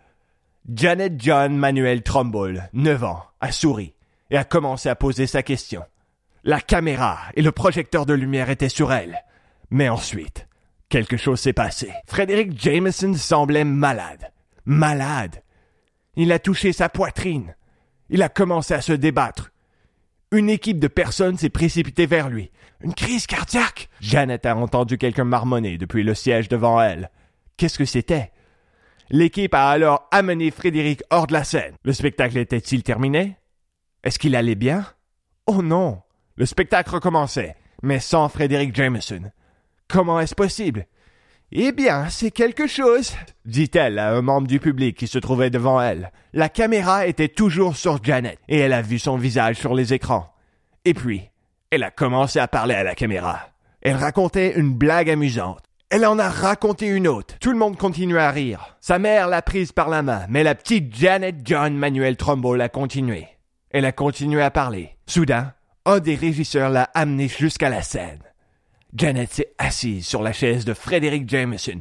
Janet 0.73 1.13
John 1.17 1.55
Manuel 1.57 2.03
Trumbull, 2.03 2.69
neuf 2.73 3.03
ans, 3.03 3.23
a 3.39 3.51
souri 3.51 3.93
et 4.29 4.37
a 4.37 4.43
commencé 4.43 4.89
à 4.89 4.95
poser 4.95 5.27
sa 5.27 5.43
question. 5.43 5.83
La 6.43 6.59
caméra 6.61 7.19
et 7.35 7.41
le 7.41 7.51
projecteur 7.51 8.05
de 8.05 8.13
lumière 8.13 8.49
étaient 8.49 8.69
sur 8.69 8.91
elle. 8.93 9.23
Mais 9.69 9.89
ensuite, 9.89 10.47
quelque 10.89 11.17
chose 11.17 11.39
s'est 11.39 11.53
passé. 11.53 11.91
Frédéric 12.07 12.59
Jameson 12.59 13.13
semblait 13.13 13.63
malade. 13.63 14.31
Malade. 14.65 15.41
Il 16.15 16.31
a 16.31 16.39
touché 16.39 16.73
sa 16.73 16.89
poitrine. 16.89 17.55
Il 18.11 18.21
a 18.21 18.29
commencé 18.29 18.73
à 18.73 18.81
se 18.81 18.91
débattre. 18.91 19.51
Une 20.31 20.49
équipe 20.49 20.79
de 20.79 20.87
personnes 20.87 21.37
s'est 21.37 21.49
précipitée 21.49 22.05
vers 22.05 22.29
lui. 22.29 22.51
Une 22.81 22.93
crise 22.93 23.25
cardiaque. 23.25 23.89
Janet 24.01 24.45
a 24.45 24.55
entendu 24.55 24.97
quelqu'un 24.97 25.23
marmonner 25.23 25.77
depuis 25.77 26.03
le 26.03 26.13
siège 26.13 26.49
devant 26.49 26.81
elle. 26.81 27.09
Qu'est-ce 27.55 27.77
que 27.77 27.85
c'était? 27.85 28.31
L'équipe 29.09 29.53
a 29.53 29.69
alors 29.69 30.09
amené 30.11 30.51
Frédéric 30.51 31.03
hors 31.09 31.25
de 31.25 31.33
la 31.33 31.45
scène. 31.45 31.75
Le 31.83 31.93
spectacle 31.93 32.37
était-il 32.37 32.83
terminé? 32.83 33.37
Est-ce 34.03 34.19
qu'il 34.19 34.35
allait 34.35 34.55
bien? 34.55 34.85
Oh 35.47 35.61
non! 35.61 36.01
Le 36.35 36.45
spectacle 36.45 36.91
recommençait, 36.91 37.55
mais 37.81 37.99
sans 37.99 38.27
Frédéric 38.27 38.75
Jameson. 38.75 39.31
Comment 39.87 40.19
est-ce 40.19 40.35
possible? 40.35 40.85
Eh 41.53 41.73
bien, 41.73 42.07
c'est 42.07 42.31
quelque 42.31 42.65
chose, 42.65 43.13
dit-elle 43.43 43.99
à 43.99 44.15
un 44.15 44.21
membre 44.21 44.47
du 44.47 44.61
public 44.61 44.95
qui 44.95 45.07
se 45.07 45.19
trouvait 45.19 45.49
devant 45.49 45.81
elle. 45.81 46.13
La 46.31 46.47
caméra 46.47 47.07
était 47.07 47.27
toujours 47.27 47.75
sur 47.75 48.01
Janet, 48.01 48.39
et 48.47 48.59
elle 48.59 48.71
a 48.71 48.81
vu 48.81 48.99
son 48.99 49.17
visage 49.17 49.57
sur 49.57 49.73
les 49.73 49.93
écrans. 49.93 50.33
Et 50.85 50.93
puis, 50.93 51.29
elle 51.69 51.83
a 51.83 51.91
commencé 51.91 52.39
à 52.39 52.47
parler 52.47 52.73
à 52.73 52.83
la 52.83 52.95
caméra. 52.95 53.49
Elle 53.81 53.97
racontait 53.97 54.57
une 54.57 54.73
blague 54.73 55.09
amusante. 55.09 55.59
Elle 55.89 56.05
en 56.05 56.19
a 56.19 56.29
raconté 56.29 56.87
une 56.87 57.09
autre. 57.09 57.35
Tout 57.41 57.51
le 57.51 57.57
monde 57.57 57.75
continuait 57.75 58.21
à 58.21 58.31
rire. 58.31 58.77
Sa 58.79 58.97
mère 58.97 59.27
l'a 59.27 59.41
prise 59.41 59.73
par 59.73 59.89
la 59.89 60.03
main, 60.03 60.25
mais 60.29 60.43
la 60.43 60.55
petite 60.55 60.95
Janet 60.95 61.35
John 61.43 61.75
Manuel 61.75 62.15
Trumbull 62.15 62.61
a 62.61 62.69
continué. 62.69 63.27
Elle 63.71 63.83
a 63.83 63.91
continué 63.91 64.41
à 64.41 64.51
parler. 64.51 64.95
Soudain, 65.05 65.51
un 65.85 65.99
des 65.99 66.15
régisseurs 66.15 66.69
l'a 66.69 66.89
amenée 66.93 67.27
jusqu'à 67.27 67.67
la 67.67 67.81
scène. 67.81 68.21
Janet 68.95 69.31
s'est 69.31 69.53
assise 69.57 70.05
sur 70.05 70.21
la 70.21 70.33
chaise 70.33 70.65
de 70.65 70.73
Frédéric 70.73 71.29
Jameson 71.29 71.79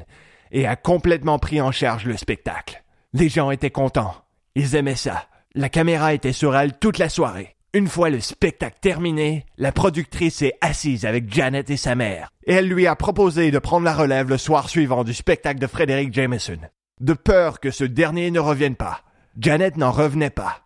et 0.52 0.66
a 0.66 0.76
complètement 0.76 1.38
pris 1.38 1.60
en 1.60 1.72
charge 1.72 2.04
le 2.04 2.16
spectacle. 2.16 2.82
Les 3.12 3.28
gens 3.28 3.50
étaient 3.50 3.70
contents. 3.70 4.14
Ils 4.54 4.76
aimaient 4.76 4.96
ça. 4.96 5.26
La 5.54 5.68
caméra 5.68 6.14
était 6.14 6.32
sur 6.32 6.56
elle 6.56 6.78
toute 6.78 6.98
la 6.98 7.08
soirée. 7.08 7.56
Une 7.72 7.88
fois 7.88 8.10
le 8.10 8.20
spectacle 8.20 8.78
terminé, 8.80 9.46
la 9.56 9.70
productrice 9.70 10.36
s'est 10.36 10.54
assise 10.60 11.06
avec 11.06 11.32
Janet 11.32 11.70
et 11.70 11.76
sa 11.76 11.94
mère, 11.94 12.30
et 12.44 12.54
elle 12.54 12.66
lui 12.68 12.88
a 12.88 12.96
proposé 12.96 13.52
de 13.52 13.58
prendre 13.60 13.84
la 13.84 13.94
relève 13.94 14.28
le 14.28 14.38
soir 14.38 14.68
suivant 14.68 15.04
du 15.04 15.14
spectacle 15.14 15.60
de 15.60 15.68
Frédéric 15.68 16.12
Jameson. 16.12 16.58
de 17.00 17.12
peur 17.14 17.60
que 17.60 17.70
ce 17.70 17.84
dernier 17.84 18.30
ne 18.30 18.40
revienne 18.40 18.76
pas. 18.76 19.02
Janet 19.38 19.76
n'en 19.76 19.90
revenait 19.90 20.30
pas. 20.30 20.62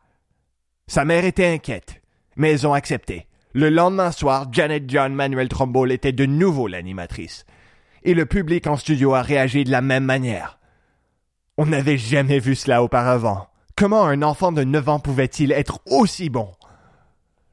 Sa 0.87 1.05
mère 1.05 1.25
était 1.25 1.47
inquiète, 1.47 2.03
mais 2.37 2.51
elles 2.51 2.67
ont 2.67 2.75
accepté. 2.75 3.27
Le 3.57 3.71
lendemain 3.71 4.11
soir, 4.11 4.49
Janet 4.51 4.83
John 4.89 5.15
Manuel 5.15 5.49
Trumbull 5.49 5.93
était 5.93 6.11
de 6.11 6.27
nouveau 6.27 6.67
l'animatrice. 6.67 7.47
Et 8.03 8.13
le 8.13 8.27
public 8.27 8.67
en 8.67 8.77
studio 8.77 9.15
a 9.15 9.23
réagi 9.23 9.63
de 9.63 9.71
la 9.71 9.81
même 9.81 10.03
manière. 10.03 10.59
On 11.57 11.67
n'avait 11.67 11.97
jamais 11.97 12.41
vu 12.41 12.57
cela 12.57 12.83
auparavant. 12.83 13.47
Comment 13.77 14.07
un 14.07 14.23
enfant 14.23 14.51
de 14.51 14.65
9 14.65 14.89
ans 14.89 14.99
pouvait-il 14.99 15.53
être 15.53 15.79
aussi 15.87 16.31
bon? 16.31 16.51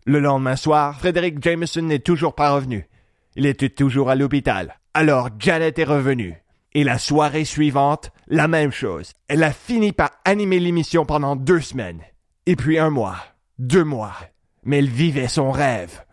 Le 0.07 0.19
lendemain 0.19 0.55
soir, 0.55 0.97
Frédéric 0.97 1.39
Jameson 1.39 1.83
n'est 1.83 1.99
toujours 1.99 2.33
pas 2.33 2.51
revenu. 2.51 2.89
Il 3.35 3.45
était 3.45 3.69
toujours 3.69 4.09
à 4.09 4.15
l'hôpital. 4.15 4.79
Alors 4.95 5.29
Janet 5.37 5.77
est 5.77 5.83
revenue. 5.83 6.35
Et 6.73 6.83
la 6.83 6.97
soirée 6.97 7.45
suivante, 7.45 8.11
la 8.27 8.47
même 8.47 8.71
chose. 8.71 9.13
Elle 9.27 9.43
a 9.43 9.51
fini 9.51 9.91
par 9.91 10.09
animer 10.25 10.59
l'émission 10.59 11.05
pendant 11.05 11.35
deux 11.35 11.61
semaines. 11.61 12.01
Et 12.47 12.55
puis 12.55 12.79
un 12.79 12.89
mois. 12.89 13.17
Deux 13.59 13.83
mois. 13.83 14.15
Mais 14.63 14.79
elle 14.79 14.89
vivait 14.89 15.27
son 15.27 15.51
rêve. 15.51 16.03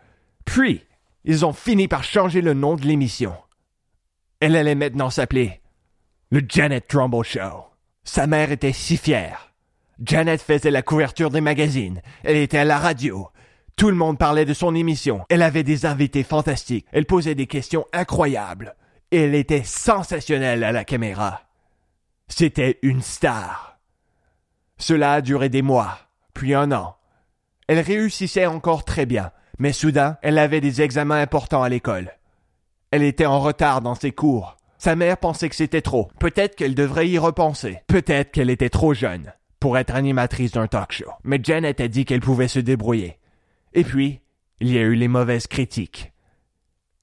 Puis, 0.44 0.84
ils 1.24 1.44
ont 1.44 1.52
fini 1.52 1.88
par 1.88 2.04
changer 2.04 2.40
le 2.40 2.54
nom 2.54 2.76
de 2.76 2.86
l'émission. 2.86 3.34
Elle 4.40 4.56
allait 4.56 4.74
maintenant 4.74 5.10
s'appeler 5.10 5.60
le 6.30 6.42
Janet 6.46 6.86
Trumbull 6.86 7.24
Show. 7.24 7.64
Sa 8.04 8.26
mère 8.26 8.52
était 8.52 8.72
si 8.72 8.96
fière. 8.96 9.52
Janet 10.02 10.40
faisait 10.40 10.70
la 10.70 10.82
couverture 10.82 11.30
des 11.30 11.40
magazines. 11.40 12.02
Elle 12.22 12.36
était 12.36 12.58
à 12.58 12.64
la 12.64 12.78
radio. 12.78 13.28
Tout 13.76 13.90
le 13.90 13.96
monde 13.96 14.18
parlait 14.18 14.44
de 14.44 14.54
son 14.54 14.74
émission. 14.74 15.24
Elle 15.28 15.42
avait 15.42 15.62
des 15.62 15.86
invités 15.86 16.22
fantastiques. 16.22 16.86
Elle 16.92 17.06
posait 17.06 17.34
des 17.34 17.46
questions 17.46 17.86
incroyables. 17.92 18.74
Elle 19.10 19.34
était 19.34 19.64
sensationnelle 19.64 20.64
à 20.64 20.72
la 20.72 20.84
caméra. 20.84 21.42
C'était 22.28 22.78
une 22.82 23.02
star. 23.02 23.78
Cela 24.76 25.14
a 25.14 25.20
duré 25.20 25.48
des 25.48 25.62
mois, 25.62 25.98
puis 26.34 26.54
un 26.54 26.70
an. 26.72 26.97
Elle 27.68 27.80
réussissait 27.80 28.46
encore 28.46 28.84
très 28.84 29.06
bien, 29.06 29.30
mais 29.58 29.72
soudain, 29.72 30.16
elle 30.22 30.38
avait 30.38 30.62
des 30.62 30.82
examens 30.82 31.20
importants 31.20 31.62
à 31.62 31.68
l'école. 31.68 32.12
Elle 32.90 33.02
était 33.02 33.26
en 33.26 33.40
retard 33.40 33.82
dans 33.82 33.94
ses 33.94 34.10
cours. 34.12 34.56
Sa 34.78 34.96
mère 34.96 35.18
pensait 35.18 35.48
que 35.48 35.54
c'était 35.54 35.82
trop. 35.82 36.08
Peut-être 36.18 36.56
qu'elle 36.56 36.74
devrait 36.74 37.08
y 37.08 37.18
repenser. 37.18 37.80
Peut-être 37.86 38.30
qu'elle 38.30 38.48
était 38.48 38.70
trop 38.70 38.94
jeune 38.94 39.32
pour 39.60 39.76
être 39.76 39.94
animatrice 39.94 40.52
d'un 40.52 40.66
talk 40.66 40.92
show. 40.92 41.10
Mais 41.24 41.40
Janet 41.42 41.80
a 41.80 41.88
dit 41.88 42.04
qu'elle 42.04 42.20
pouvait 42.20 42.48
se 42.48 42.60
débrouiller. 42.60 43.18
Et 43.74 43.84
puis, 43.84 44.20
il 44.60 44.72
y 44.72 44.78
a 44.78 44.82
eu 44.82 44.94
les 44.94 45.08
mauvaises 45.08 45.46
critiques. 45.46 46.12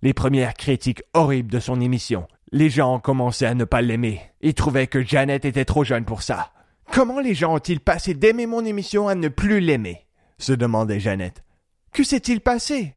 Les 0.01 0.13
premières 0.13 0.53
critiques 0.55 1.03
horribles 1.13 1.51
de 1.51 1.59
son 1.59 1.79
émission. 1.81 2.27
Les 2.51 2.69
gens 2.69 2.95
ont 2.95 2.99
commencé 2.99 3.45
à 3.45 3.53
ne 3.53 3.65
pas 3.65 3.81
l'aimer. 3.81 4.21
Ils 4.41 4.53
trouvaient 4.53 4.87
que 4.87 5.03
Janet 5.03 5.45
était 5.45 5.65
trop 5.65 5.83
jeune 5.83 6.05
pour 6.05 6.21
ça. 6.21 6.51
Comment 6.91 7.19
les 7.19 7.35
gens 7.35 7.55
ont-ils 7.55 7.81
passé 7.81 8.13
d'aimer 8.13 8.45
mon 8.45 8.63
émission 8.63 9.07
à 9.07 9.15
ne 9.15 9.27
plus 9.27 9.59
l'aimer? 9.59 10.04
Se 10.37 10.53
demandait 10.53 10.99
Janet. 10.99 11.43
Que 11.91 12.03
s'est-il 12.03 12.41
passé? 12.41 12.95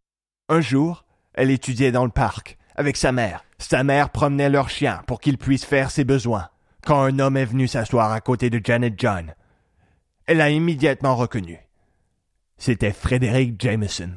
Un 0.48 0.60
jour, 0.60 1.04
elle 1.34 1.50
étudiait 1.50 1.92
dans 1.92 2.04
le 2.04 2.10
parc 2.10 2.58
avec 2.74 2.96
sa 2.96 3.12
mère. 3.12 3.44
Sa 3.58 3.82
mère 3.84 4.10
promenait 4.10 4.50
leur 4.50 4.70
chien 4.70 5.02
pour 5.06 5.20
qu'il 5.20 5.38
puisse 5.38 5.64
faire 5.64 5.90
ses 5.90 6.04
besoins. 6.04 6.48
Quand 6.84 7.02
un 7.02 7.18
homme 7.18 7.36
est 7.36 7.44
venu 7.44 7.68
s'asseoir 7.68 8.12
à 8.12 8.20
côté 8.20 8.50
de 8.50 8.60
Janet 8.62 8.94
John, 8.96 9.34
elle 10.26 10.40
a 10.40 10.50
immédiatement 10.50 11.16
reconnu. 11.16 11.58
C'était 12.56 12.92
Frédéric 12.92 13.60
Jameson. 13.60 14.14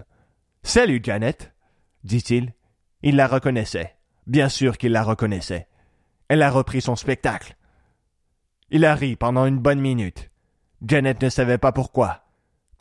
Salut, 0.63 1.01
Janet, 1.03 1.53
dit-il. 2.03 2.53
Il 3.03 3.15
la 3.15 3.27
reconnaissait. 3.27 3.95
Bien 4.27 4.49
sûr 4.49 4.77
qu'il 4.77 4.91
la 4.91 5.03
reconnaissait. 5.03 5.67
Elle 6.27 6.43
a 6.43 6.51
repris 6.51 6.81
son 6.81 6.95
spectacle. 6.95 7.55
Il 8.69 8.85
a 8.85 8.95
ri 8.95 9.15
pendant 9.15 9.45
une 9.45 9.59
bonne 9.59 9.81
minute. 9.81 10.29
Janet 10.85 11.21
ne 11.21 11.29
savait 11.29 11.57
pas 11.57 11.71
pourquoi. 11.71 12.23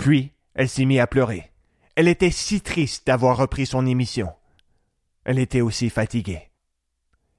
Puis, 0.01 0.33
elle 0.55 0.71
s'est 0.71 0.87
mise 0.87 0.99
à 0.99 1.07
pleurer. 1.07 1.53
Elle 1.95 2.09
était 2.09 2.31
si 2.31 2.63
triste 2.63 3.07
d'avoir 3.07 3.37
repris 3.37 3.67
son 3.67 3.87
émission. 3.87 4.33
Elle 5.25 5.39
était 5.39 5.61
aussi 5.61 5.91
fatiguée. 5.91 6.49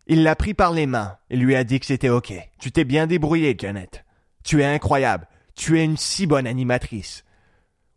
Il 0.05 0.21
l'a 0.21 0.35
pris 0.35 0.53
par 0.53 0.71
les 0.71 0.85
mains 0.85 1.17
et 1.31 1.37
lui 1.37 1.55
a 1.55 1.63
dit 1.63 1.79
que 1.79 1.87
c'était 1.87 2.09
OK. 2.09 2.31
Tu 2.59 2.71
t'es 2.71 2.83
bien 2.83 3.07
débrouillée, 3.07 3.55
Janet. 3.57 4.05
Tu 4.43 4.61
es 4.61 4.65
incroyable. 4.65 5.27
Tu 5.55 5.79
es 5.79 5.83
une 5.83 5.97
si 5.97 6.27
bonne 6.27 6.45
animatrice. 6.45 7.25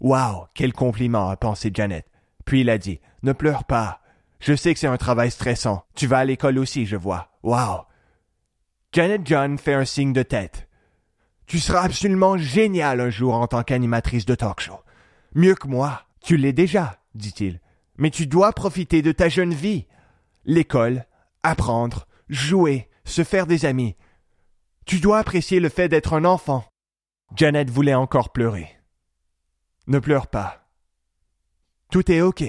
Wow, 0.01 0.47
quel 0.55 0.73
compliment, 0.73 1.29
a 1.29 1.37
pensé 1.37 1.71
Janet. 1.71 2.07
Puis 2.47 2.63
il 2.63 2.71
a 2.71 2.79
dit, 2.79 3.01
ne 3.23 3.35
pleure 3.35 3.65
pas. 3.65 4.01
Je 4.41 4.55
sais 4.57 4.73
que 4.73 4.81
c'est 4.81 4.87
un 4.87 4.97
travail 4.97 5.31
stressant. 5.31 5.85
Tu 5.95 6.07
vas 6.07 6.21
à 6.21 6.25
l'école 6.25 6.59
aussi, 6.59 6.87
je 6.87 6.97
vois. 6.97 7.37
Wow. 7.43 7.83
Janet 8.93 9.27
John 9.27 9.59
fait 9.59 9.75
un 9.75 9.85
signe 9.85 10.15
de 10.15 10.23
tête. 10.23 10.69
Tu 11.47 11.59
seras 11.59 11.83
absolument 11.83 12.37
génial 12.37 13.01
un 13.01 13.11
jour 13.11 13.35
en 13.35 13.47
tant 13.47 13.63
qu'animatrice 13.63 14.27
de 14.27 14.35
talk 14.35 14.61
show. 14.61 14.81
Mieux 15.35 15.55
que 15.55 15.69
moi. 15.69 16.03
Tu 16.21 16.39
l'es 16.39 16.55
déjà, 16.55 16.99
dit-il. 17.15 17.61
Mais 17.99 18.11
tu 18.11 18.27
dois 18.27 18.53
profiter 18.53 19.03
de 19.03 19.13
ta 19.13 19.29
jeune 19.29 19.53
vie. 19.53 19.87
L'école, 20.47 21.07
apprendre, 21.43 22.07
jouer, 22.29 22.89
se 23.05 23.25
faire 23.25 23.47
des 23.47 23.67
amis. 23.67 23.95
Tu 24.87 25.01
dois 25.01 25.19
apprécier 25.19 25.61
le 25.61 25.69
fait 25.69 25.89
d'être 25.89 26.15
un 26.15 26.25
enfant. 26.25 26.65
Janet 27.37 27.69
voulait 27.69 27.95
encore 27.95 28.33
pleurer. 28.33 28.69
Ne 29.87 29.99
pleure 29.99 30.29
pas. 30.29 30.69
Tout 31.91 32.11
est 32.11 32.23
OK. 32.23 32.45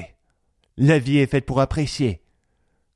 La 0.77 0.99
vie 0.99 1.19
est 1.19 1.27
faite 1.27 1.45
pour 1.45 1.59
apprécier. 1.59 2.21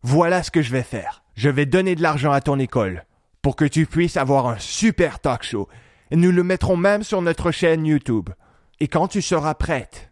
Voilà 0.02 0.44
ce 0.44 0.52
que 0.52 0.62
je 0.62 0.72
vais 0.72 0.84
faire. 0.84 1.24
Je 1.36 1.50
vais 1.50 1.66
donner 1.66 1.96
de 1.96 2.02
l'argent 2.02 2.32
à 2.32 2.42
ton 2.42 2.58
école 2.60 3.06
pour 3.42 3.56
que 3.56 3.66
tu 3.66 3.86
puisses 3.86 4.18
avoir 4.18 4.48
un 4.48 4.58
super 4.60 5.20
talk 5.20 5.44
show. 5.44 5.68
Nous 6.12 6.32
le 6.32 6.44
mettrons 6.44 6.78
même 6.78 7.04
sur 7.04 7.22
notre 7.22 7.52
chaîne 7.52 7.86
YouTube. 7.86 8.30
Et 8.80 8.88
quand 8.88 9.08
tu 9.08 9.22
seras 9.22 9.54
prête, 9.54 10.12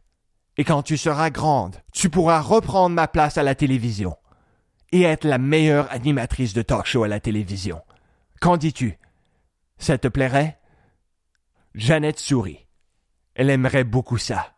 et 0.57 0.63
quand 0.63 0.81
tu 0.83 0.97
seras 0.97 1.29
grande, 1.29 1.77
tu 1.93 2.09
pourras 2.09 2.41
reprendre 2.41 2.95
ma 2.95 3.07
place 3.07 3.37
à 3.37 3.43
la 3.43 3.55
télévision 3.55 4.15
et 4.91 5.03
être 5.03 5.25
la 5.25 5.37
meilleure 5.37 5.91
animatrice 5.91 6.53
de 6.53 6.61
talk 6.61 6.85
show 6.85 7.03
à 7.03 7.07
la 7.07 7.19
télévision. 7.19 7.81
Qu'en 8.39 8.57
dis-tu? 8.57 8.97
Ça 9.77 9.97
te 9.97 10.07
plairait? 10.07 10.57
Jeannette 11.75 12.19
sourit. 12.19 12.65
Elle 13.35 13.49
aimerait 13.49 13.83
beaucoup 13.83 14.17
ça. 14.17 14.53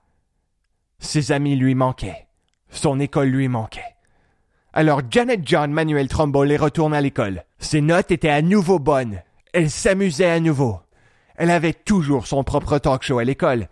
Ses 0.99 1.31
amis 1.31 1.55
lui 1.55 1.75
manquaient. 1.75 2.27
Son 2.69 2.99
école 2.99 3.29
lui 3.29 3.47
manquait. 3.47 3.95
Alors 4.71 5.01
Janet 5.09 5.41
John 5.43 5.71
Manuel 5.71 6.07
Trumbull 6.07 6.51
est 6.51 6.57
retourne 6.57 6.93
à 6.93 7.01
l'école. 7.01 7.43
Ses 7.57 7.81
notes 7.81 8.11
étaient 8.11 8.29
à 8.29 8.41
nouveau 8.41 8.79
bonnes. 8.79 9.21
Elle 9.53 9.69
s'amusait 9.69 10.29
à 10.29 10.39
nouveau. 10.39 10.79
Elle 11.39 11.51
avait 11.51 11.73
toujours 11.73 12.27
son 12.27 12.43
propre 12.43 12.79
talk 12.79 13.01
show 13.01 13.17
à 13.17 13.23
l'école. 13.23 13.69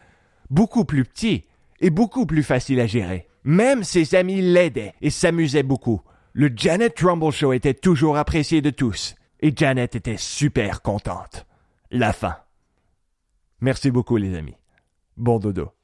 Beaucoup 0.50 0.86
plus 0.86 1.04
petit 1.04 1.44
et 1.82 1.90
beaucoup 1.90 2.26
plus 2.26 2.42
facile 2.42 2.80
à 2.80 2.88
gérer. 2.88 3.28
Même 3.44 3.84
ses 3.84 4.16
amis 4.16 4.42
l'aidaient 4.42 4.94
et 5.02 5.10
s'amusaient 5.10 5.64
beaucoup. 5.64 6.02
Le 6.32 6.50
Janet 6.56 6.96
Trumbull 6.96 7.34
Show 7.34 7.52
était 7.52 7.74
toujours 7.74 8.16
apprécié 8.16 8.62
de 8.62 8.70
tous. 8.70 9.16
Et 9.42 9.52
Janet 9.54 9.98
était 9.98 10.16
super 10.18 10.82
contente. 10.82 11.46
La 11.92 12.14
fin. 12.14 12.38
Merci 13.60 13.92
beaucoup 13.92 14.16
les 14.16 14.34
amis. 14.34 14.56
Bon 15.18 15.38
dodo. 15.38 15.77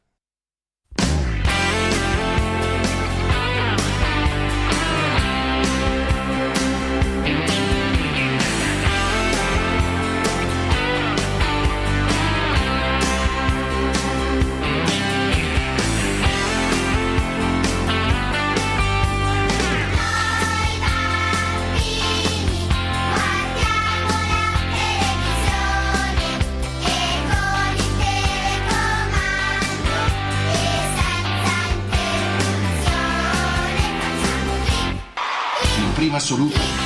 prima 36.04 36.18
assoluto. 36.18 36.83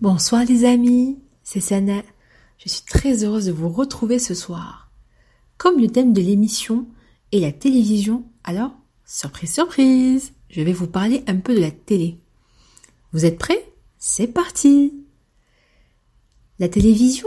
Bonsoir 0.00 0.44
les 0.44 0.64
amis, 0.64 1.18
c'est 1.42 1.58
Sana. 1.58 2.04
Je 2.56 2.68
suis 2.68 2.84
très 2.84 3.24
heureuse 3.24 3.46
de 3.46 3.52
vous 3.52 3.68
retrouver 3.68 4.20
ce 4.20 4.32
soir. 4.32 4.92
Comme 5.56 5.80
le 5.80 5.88
thème 5.88 6.12
de 6.12 6.20
l'émission 6.20 6.86
est 7.32 7.40
la 7.40 7.50
télévision, 7.50 8.22
alors, 8.44 8.70
surprise, 9.04 9.52
surprise, 9.52 10.32
je 10.50 10.62
vais 10.62 10.72
vous 10.72 10.86
parler 10.86 11.24
un 11.26 11.34
peu 11.34 11.52
de 11.52 11.60
la 11.60 11.72
télé. 11.72 12.16
Vous 13.12 13.24
êtes 13.24 13.38
prêts? 13.38 13.72
C'est 13.98 14.28
parti 14.28 14.94
La 16.60 16.68
télévision 16.68 17.26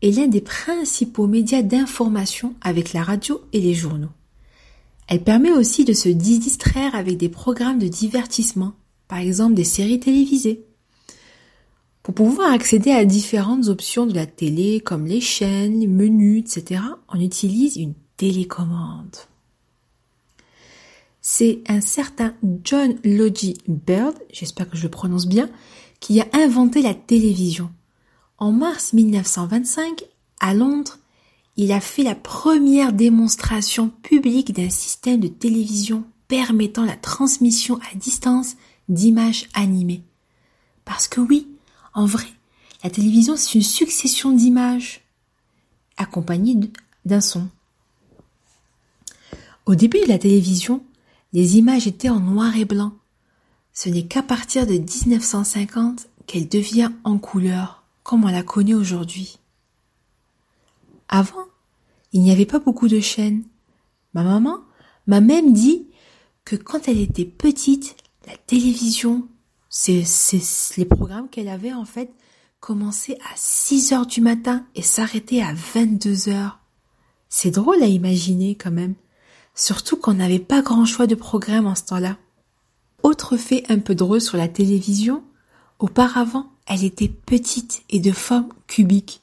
est 0.00 0.12
l'un 0.12 0.26
des 0.26 0.40
principaux 0.40 1.26
médias 1.26 1.60
d'information 1.60 2.54
avec 2.62 2.94
la 2.94 3.02
radio 3.02 3.42
et 3.52 3.60
les 3.60 3.74
journaux. 3.74 4.08
Elle 5.06 5.22
permet 5.22 5.52
aussi 5.52 5.84
de 5.84 5.92
se 5.92 6.08
distraire 6.08 6.94
avec 6.94 7.18
des 7.18 7.28
programmes 7.28 7.78
de 7.78 7.88
divertissement, 7.88 8.72
par 9.06 9.18
exemple 9.18 9.52
des 9.52 9.64
séries 9.64 10.00
télévisées. 10.00 10.64
Pour 12.06 12.14
pouvoir 12.14 12.52
accéder 12.52 12.92
à 12.92 13.04
différentes 13.04 13.66
options 13.66 14.06
de 14.06 14.14
la 14.14 14.26
télé 14.26 14.78
comme 14.78 15.06
les 15.06 15.20
chaînes, 15.20 15.80
les 15.80 15.88
menus, 15.88 16.44
etc., 16.56 16.80
on 17.08 17.18
utilise 17.18 17.74
une 17.74 17.94
télécommande. 18.16 19.16
C'est 21.20 21.64
un 21.66 21.80
certain 21.80 22.32
John 22.62 22.94
Logie 23.02 23.58
Bird, 23.66 24.14
j'espère 24.32 24.70
que 24.70 24.76
je 24.76 24.84
le 24.84 24.88
prononce 24.88 25.26
bien, 25.26 25.50
qui 25.98 26.20
a 26.20 26.28
inventé 26.32 26.80
la 26.80 26.94
télévision. 26.94 27.72
En 28.38 28.52
mars 28.52 28.92
1925, 28.92 30.04
à 30.38 30.54
Londres, 30.54 30.98
il 31.56 31.72
a 31.72 31.80
fait 31.80 32.04
la 32.04 32.14
première 32.14 32.92
démonstration 32.92 33.88
publique 33.88 34.52
d'un 34.54 34.70
système 34.70 35.18
de 35.18 35.26
télévision 35.26 36.04
permettant 36.28 36.84
la 36.84 36.94
transmission 36.94 37.80
à 37.92 37.96
distance 37.96 38.54
d'images 38.88 39.48
animées. 39.54 40.04
Parce 40.84 41.08
que 41.08 41.20
oui, 41.20 41.48
en 41.96 42.04
vrai, 42.04 42.28
la 42.84 42.90
télévision, 42.90 43.36
c'est 43.36 43.54
une 43.54 43.62
succession 43.62 44.30
d'images 44.30 45.00
accompagnées 45.96 46.70
d'un 47.06 47.22
son. 47.22 47.48
Au 49.64 49.74
début 49.74 50.00
de 50.02 50.08
la 50.08 50.18
télévision, 50.18 50.84
les 51.32 51.56
images 51.56 51.86
étaient 51.86 52.10
en 52.10 52.20
noir 52.20 52.54
et 52.56 52.66
blanc. 52.66 52.92
Ce 53.72 53.88
n'est 53.88 54.04
qu'à 54.04 54.22
partir 54.22 54.66
de 54.66 54.74
1950 54.74 56.08
qu'elle 56.26 56.48
devient 56.48 56.92
en 57.02 57.16
couleur, 57.16 57.82
comme 58.02 58.24
on 58.24 58.30
la 58.30 58.42
connaît 58.42 58.74
aujourd'hui. 58.74 59.38
Avant, 61.08 61.46
il 62.12 62.20
n'y 62.20 62.30
avait 62.30 62.44
pas 62.44 62.58
beaucoup 62.58 62.88
de 62.88 63.00
chaînes. 63.00 63.42
Ma 64.12 64.22
maman 64.22 64.58
m'a 65.06 65.22
même 65.22 65.54
dit 65.54 65.86
que 66.44 66.56
quand 66.56 66.88
elle 66.88 67.00
était 67.00 67.24
petite, 67.24 67.96
la 68.26 68.36
télévision, 68.36 69.26
c'est, 69.78 70.40
les 70.78 70.86
programmes 70.86 71.28
qu'elle 71.28 71.48
avait 71.48 71.74
en 71.74 71.84
fait 71.84 72.10
commençaient 72.60 73.18
à 73.30 73.36
6 73.36 73.92
heures 73.92 74.06
du 74.06 74.22
matin 74.22 74.64
et 74.74 74.80
s'arrêtaient 74.80 75.42
à 75.42 75.52
22 75.52 76.30
heures. 76.30 76.60
C'est 77.28 77.50
drôle 77.50 77.82
à 77.82 77.86
imaginer 77.86 78.54
quand 78.54 78.70
même. 78.70 78.94
Surtout 79.54 79.96
qu'on 79.98 80.14
n'avait 80.14 80.38
pas 80.38 80.62
grand 80.62 80.86
choix 80.86 81.06
de 81.06 81.14
programmes 81.14 81.66
en 81.66 81.74
ce 81.74 81.84
temps-là. 81.84 82.16
Autre 83.02 83.36
fait 83.36 83.64
un 83.68 83.78
peu 83.78 83.94
drôle 83.94 84.22
sur 84.22 84.38
la 84.38 84.48
télévision, 84.48 85.22
auparavant, 85.78 86.46
elle 86.66 86.84
était 86.84 87.08
petite 87.08 87.82
et 87.90 88.00
de 88.00 88.12
forme 88.12 88.48
cubique. 88.66 89.20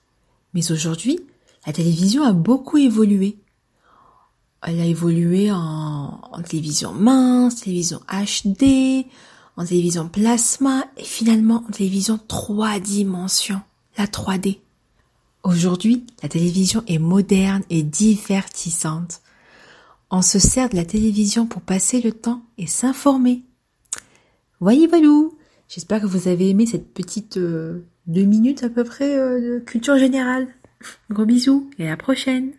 Mais 0.53 0.71
aujourd'hui, 0.71 1.19
la 1.65 1.73
télévision 1.73 2.23
a 2.23 2.31
beaucoup 2.31 2.77
évolué. 2.77 3.37
Elle 4.61 4.79
a 4.79 4.85
évolué 4.85 5.51
en 5.51 6.19
télévision 6.47 6.93
mince, 6.93 7.61
télévision 7.61 8.01
HD, 8.07 9.07
en 9.57 9.65
télévision 9.65 10.07
plasma 10.07 10.85
et 10.97 11.03
finalement 11.03 11.63
en 11.67 11.71
télévision 11.71 12.19
trois 12.27 12.79
dimensions, 12.79 13.61
la 13.97 14.05
3D. 14.05 14.59
Aujourd'hui, 15.43 16.05
la 16.21 16.29
télévision 16.29 16.83
est 16.87 16.99
moderne 16.99 17.63
et 17.69 17.83
divertissante. 17.83 19.21
On 20.09 20.21
se 20.21 20.39
sert 20.39 20.69
de 20.69 20.75
la 20.75 20.85
télévision 20.85 21.45
pour 21.47 21.61
passer 21.61 22.01
le 22.01 22.11
temps 22.11 22.43
et 22.57 22.67
s'informer. 22.67 23.43
Voyez 24.59 24.87
Valou, 24.87 25.37
j'espère 25.67 26.01
que 26.01 26.07
vous 26.07 26.27
avez 26.27 26.49
aimé 26.49 26.65
cette 26.65 26.93
petite 26.93 27.37
euh, 27.37 27.85
deux 28.07 28.23
minutes 28.23 28.63
à 28.63 28.69
peu 28.69 28.83
près 28.83 29.17
euh, 29.17 29.55
de 29.55 29.59
culture 29.59 29.97
générale. 29.97 30.47
Gros 31.09 31.25
bisous 31.25 31.69
et 31.77 31.87
à 31.87 31.91
la 31.91 31.97
prochaine. 31.97 32.53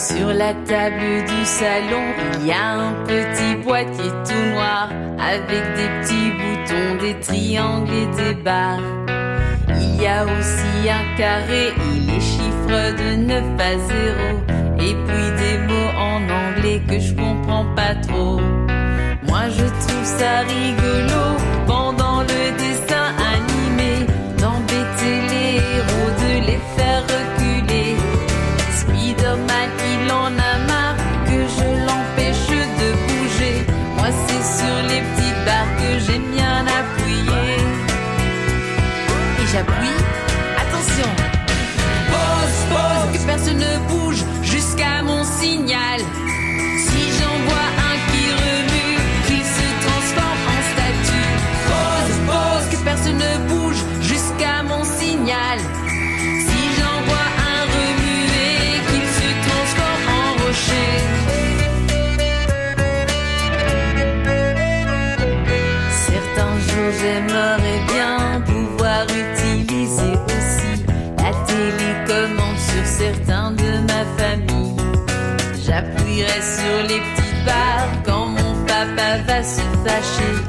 Sur 0.00 0.28
la 0.28 0.54
table 0.54 1.26
du 1.28 1.44
salon, 1.44 2.06
il 2.40 2.46
y 2.46 2.52
a 2.52 2.70
un 2.70 2.94
petit 3.04 3.54
boîtier 3.62 4.10
tout 4.24 4.54
noir 4.54 4.88
avec 5.18 5.62
des 5.76 5.88
petits 6.00 6.30
boutons, 6.40 7.02
des 7.02 7.20
triangles 7.20 7.92
et 7.92 8.06
des 8.16 8.34
barres. 8.42 8.80
Il 9.78 10.00
y 10.00 10.06
a 10.06 10.24
aussi 10.24 10.88
un 10.88 11.16
carré 11.18 11.66
et 11.68 12.00
les 12.00 12.20
chiffres 12.20 12.96
de 12.96 13.16
9 13.16 13.44
à 13.58 13.72
0 13.76 14.88
et 14.88 14.94
puis 15.06 15.28
des 15.42 15.58
mots 15.68 15.92
en 15.98 16.22
anglais 16.30 16.80
que 16.88 16.98
je 16.98 17.12
comprends 17.12 17.66
pas 17.76 17.94
trop. 17.96 18.40
Moi 19.28 19.50
je 19.50 19.66
trouve 19.66 20.04
ça 20.18 20.40
rigolo 20.48 21.36
pendant 21.66 22.22
le 22.22 22.56
dessin 22.56 22.99
j'appuie, 39.52 39.99
j'irai 76.20 76.42
sur 76.42 76.82
les 76.88 77.00
petites 77.00 77.44
barres 77.44 78.02
quand 78.04 78.26
mon 78.26 78.64
papa 78.66 79.18
va 79.26 79.42
se 79.42 79.60
fâcher. 79.84 80.39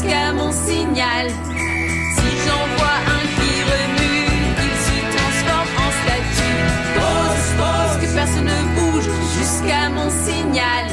jusqu'à 0.00 0.32
mon 0.32 0.52
signal. 0.52 1.28
Si 1.28 2.30
j'envoie 2.46 2.98
un 3.06 3.24
qui 3.36 3.52
remue, 3.70 4.26
il 4.66 4.76
se 4.86 4.98
transforme 5.16 5.70
en 5.76 5.90
statue. 6.00 6.60
Pose, 6.96 7.48
pose, 7.58 7.94
que 8.00 8.14
personne 8.14 8.44
ne 8.44 8.92
bouge 8.92 9.08
jusqu'à 9.38 9.88
mon 9.90 10.10
signal. 10.10 10.89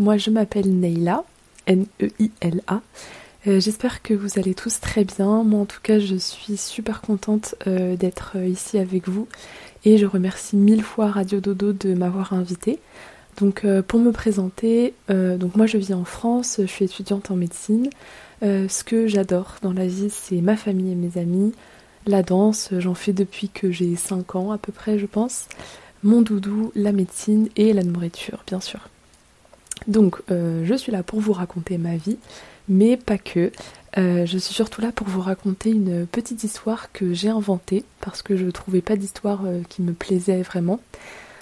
Moi 0.00 0.16
je 0.16 0.30
m'appelle 0.30 0.80
Neila, 0.80 1.24
N-E-I-L-A. 1.66 2.80
Euh, 3.46 3.60
J'espère 3.60 4.02
que 4.02 4.14
vous 4.14 4.38
allez 4.38 4.54
tous 4.54 4.80
très 4.80 5.04
bien. 5.04 5.44
Moi 5.44 5.60
en 5.60 5.66
tout 5.66 5.80
cas 5.82 5.98
je 5.98 6.16
suis 6.16 6.56
super 6.56 7.02
contente 7.02 7.54
euh, 7.66 7.96
d'être 7.96 8.32
euh, 8.36 8.46
ici 8.46 8.78
avec 8.78 9.08
vous 9.08 9.28
et 9.84 9.98
je 9.98 10.06
remercie 10.06 10.56
mille 10.56 10.82
fois 10.82 11.08
Radio 11.08 11.40
Dodo 11.40 11.72
de 11.72 11.92
m'avoir 11.94 12.32
invitée. 12.32 12.78
Donc 13.38 13.64
pour 13.86 14.00
me 14.00 14.10
présenter, 14.10 14.92
moi 15.08 15.64
je 15.64 15.78
vis 15.78 15.94
en 15.94 16.04
France, 16.04 16.56
je 16.60 16.66
suis 16.66 16.84
étudiante 16.84 17.30
en 17.30 17.36
médecine. 17.36 17.88
Ce 18.42 18.84
que 18.84 19.06
j'adore 19.06 19.54
dans 19.62 19.72
la 19.72 19.86
vie 19.86 20.10
c'est 20.10 20.42
ma 20.42 20.56
famille 20.56 20.92
et 20.92 20.94
mes 20.94 21.18
amis. 21.18 21.54
La 22.06 22.22
danse, 22.22 22.68
j'en 22.78 22.92
fais 22.92 23.14
depuis 23.14 23.48
que 23.48 23.70
j'ai 23.70 23.96
5 23.96 24.36
ans 24.36 24.50
à 24.50 24.58
peu 24.58 24.72
près 24.72 24.98
je 24.98 25.06
pense. 25.06 25.46
Mon 26.02 26.20
doudou, 26.20 26.70
la 26.74 26.92
médecine 26.92 27.48
et 27.56 27.72
la 27.72 27.84
nourriture 27.84 28.42
bien 28.46 28.60
sûr. 28.60 28.80
Donc 29.86 30.20
euh, 30.30 30.64
je 30.64 30.74
suis 30.74 30.92
là 30.92 31.02
pour 31.02 31.20
vous 31.20 31.32
raconter 31.32 31.78
ma 31.78 31.96
vie, 31.96 32.18
mais 32.68 32.96
pas 32.96 33.18
que. 33.18 33.52
Euh, 33.98 34.24
je 34.24 34.38
suis 34.38 34.54
surtout 34.54 34.80
là 34.80 34.92
pour 34.92 35.08
vous 35.08 35.20
raconter 35.20 35.70
une 35.70 36.06
petite 36.06 36.44
histoire 36.44 36.92
que 36.92 37.12
j'ai 37.12 37.28
inventée 37.28 37.84
parce 38.00 38.22
que 38.22 38.36
je 38.36 38.46
trouvais 38.46 38.82
pas 38.82 38.96
d'histoire 38.96 39.42
euh, 39.44 39.62
qui 39.68 39.82
me 39.82 39.92
plaisait 39.92 40.42
vraiment. 40.42 40.80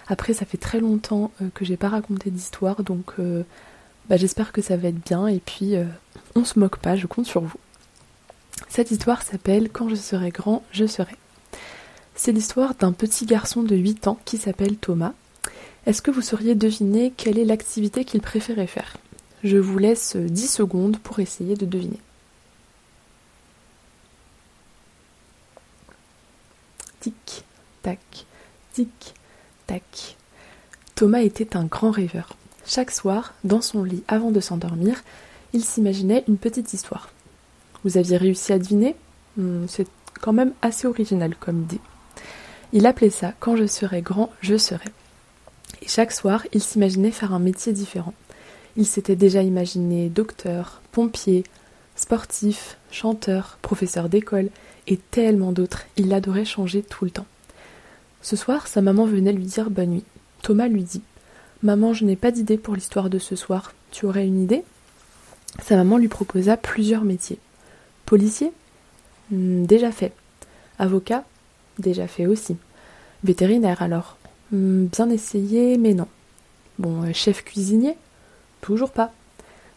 Après, 0.07 0.33
ça 0.33 0.47
fait 0.47 0.57
très 0.57 0.81
longtemps 0.81 1.31
que 1.53 1.67
j'ai 1.67 1.77
pas 1.77 1.91
raconté 1.91 2.31
d'histoire, 2.31 2.83
donc 2.83 3.13
bah, 4.09 4.17
j'espère 4.17 4.53
que 4.53 4.63
ça 4.63 4.75
va 4.79 4.89
être 4.89 5.05
bien. 5.05 5.27
Et 5.27 5.39
puis, 5.39 5.75
on 6.35 6.47
se 6.47 6.59
moque 6.59 6.79
pas, 6.79 6.97
je 6.97 7.07
compte 7.07 7.27
sur 7.27 7.43
vous. 7.43 7.59
Cette 8.71 8.91
histoire 8.91 9.21
s'appelle 9.21 9.69
Quand 9.71 9.91
je 9.91 9.97
serai 9.97 10.31
grand, 10.31 10.63
je 10.73 10.87
serai. 10.87 11.15
C'est 12.15 12.33
l'histoire 12.33 12.75
d'un 12.75 12.93
petit 12.93 13.27
garçon 13.27 13.63
de 13.63 13.77
8 13.77 14.09
ans 14.09 14.19
qui 14.25 14.39
s'appelle 14.39 14.79
Thomas. 14.79 15.13
Est-ce 15.89 16.03
que 16.03 16.11
vous 16.11 16.21
sauriez 16.21 16.55
deviner 16.55 17.15
quelle 17.17 17.39
est 17.39 17.47
l'activité 17.47 18.05
qu'il 18.05 18.21
préférait 18.21 18.67
faire? 18.67 18.99
Je 19.43 19.57
vous 19.57 19.79
laisse 19.79 20.17
10 20.17 20.47
secondes 20.47 20.99
pour 20.99 21.19
essayer 21.19 21.55
de 21.55 21.65
deviner. 21.65 21.99
Tic, 27.01 27.43
tac, 27.81 28.27
tic, 28.75 29.15
tac. 29.67 30.19
Thomas 30.95 31.23
était 31.23 31.57
un 31.57 31.65
grand 31.65 31.91
rêveur. 31.91 32.37
Chaque 32.67 32.91
soir, 32.91 33.33
dans 33.45 33.63
son 33.63 33.83
lit 33.83 34.05
avant 34.09 34.31
de 34.31 34.41
s'endormir, 34.41 35.03
il 35.55 35.65
s'imaginait 35.65 36.23
une 36.29 36.37
petite 36.37 36.75
histoire. 36.75 37.09
Vous 37.83 37.97
aviez 37.97 38.19
réussi 38.19 38.53
à 38.53 38.59
deviner? 38.59 38.95
Hmm, 39.39 39.65
C'est 39.69 39.89
quand 40.21 40.35
même 40.35 40.53
assez 40.61 40.87
original 40.87 41.35
comme 41.35 41.63
idée. 41.63 41.81
Il 42.75 42.85
appelait 42.85 43.09
ça 43.09 43.33
Quand 43.41 43.57
je 43.57 43.67
serai 43.67 44.03
grand, 44.03 44.31
je 44.43 44.59
serai. 44.59 44.91
Et 45.83 45.89
chaque 45.89 46.13
soir, 46.13 46.45
il 46.53 46.63
s'imaginait 46.63 47.11
faire 47.11 47.33
un 47.33 47.39
métier 47.39 47.73
différent. 47.73 48.15
Il 48.77 48.87
s'était 48.87 49.17
déjà 49.17 49.43
imaginé 49.43 50.09
docteur, 50.09 50.83
pompier, 50.93 51.45
sportif, 51.97 52.77
chanteur, 52.91 53.59
professeur 53.63 54.09
d'école 54.09 54.51
et 54.87 54.97
tellement 54.97 55.53
d'autres. 55.53 55.85
Il 55.97 56.13
adorait 56.13 56.45
changer 56.45 56.83
tout 56.83 57.05
le 57.05 57.11
temps. 57.11 57.27
Ce 58.23 58.37
soir, 58.37 58.67
sa 58.67 58.81
maman 58.83 59.05
venait 59.05 59.33
lui 59.33 59.45
dire 59.45 59.71
bonne 59.71 59.91
nuit. 59.91 60.05
Thomas 60.43 60.69
lui 60.69 60.83
dit 60.83 61.03
Maman, 61.63 61.93
je 61.93 62.05
n'ai 62.05 62.17
pas 62.17 62.31
d'idée 62.31 62.59
pour 62.59 62.75
l'histoire 62.75 63.11
de 63.11 63.19
ce 63.19 63.35
soir. 63.37 63.73
Tu 63.91 64.07
aurais 64.07 64.27
une 64.27 64.43
idée? 64.43 64.65
Sa 65.65 65.77
maman 65.77 65.97
lui 65.97 66.09
proposa 66.09 66.57
plusieurs 66.57 67.05
métiers. 67.05 67.39
Policier 68.07 68.53
Hmm, 69.31 69.65
Déjà 69.67 69.93
fait. 69.93 70.13
Avocat 70.79 71.25
Déjà 71.79 72.07
fait 72.07 72.27
aussi. 72.27 72.57
Vétérinaire 73.25 73.83
alors 73.83 74.17
Bien 74.51 75.11
essayé, 75.11 75.77
mais 75.77 75.93
non. 75.93 76.09
Bon, 76.79 77.03
euh, 77.03 77.13
chef 77.13 77.45
cuisinier 77.45 77.97
Toujours 78.63 78.93
pas. 78.93 79.13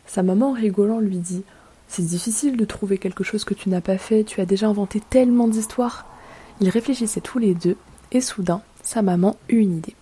Sa 0.08 0.24
maman, 0.24 0.54
rigolant, 0.54 1.00
lui 1.00 1.18
dit 1.18 1.44
C'est 1.90 2.06
difficile 2.06 2.56
de 2.56 2.64
trouver 2.64 2.98
quelque 2.98 3.24
chose 3.24 3.44
que 3.44 3.54
tu 3.54 3.70
n'as 3.70 3.82
pas 3.82 3.98
fait, 3.98 4.24
tu 4.24 4.40
as 4.40 4.46
déjà 4.46 4.68
inventé 4.68 5.02
tellement 5.10 5.50
d'histoires. 5.50 6.06
Ils 6.62 6.70
réfléchissaient 6.70 7.22
tous 7.22 7.38
les 7.38 7.54
deux, 7.54 7.76
et 8.14 8.22
soudain, 8.22 8.62
sa 8.82 9.02
maman 9.02 9.36
eut 9.50 9.58
une 9.60 9.78
idée. 9.78 9.96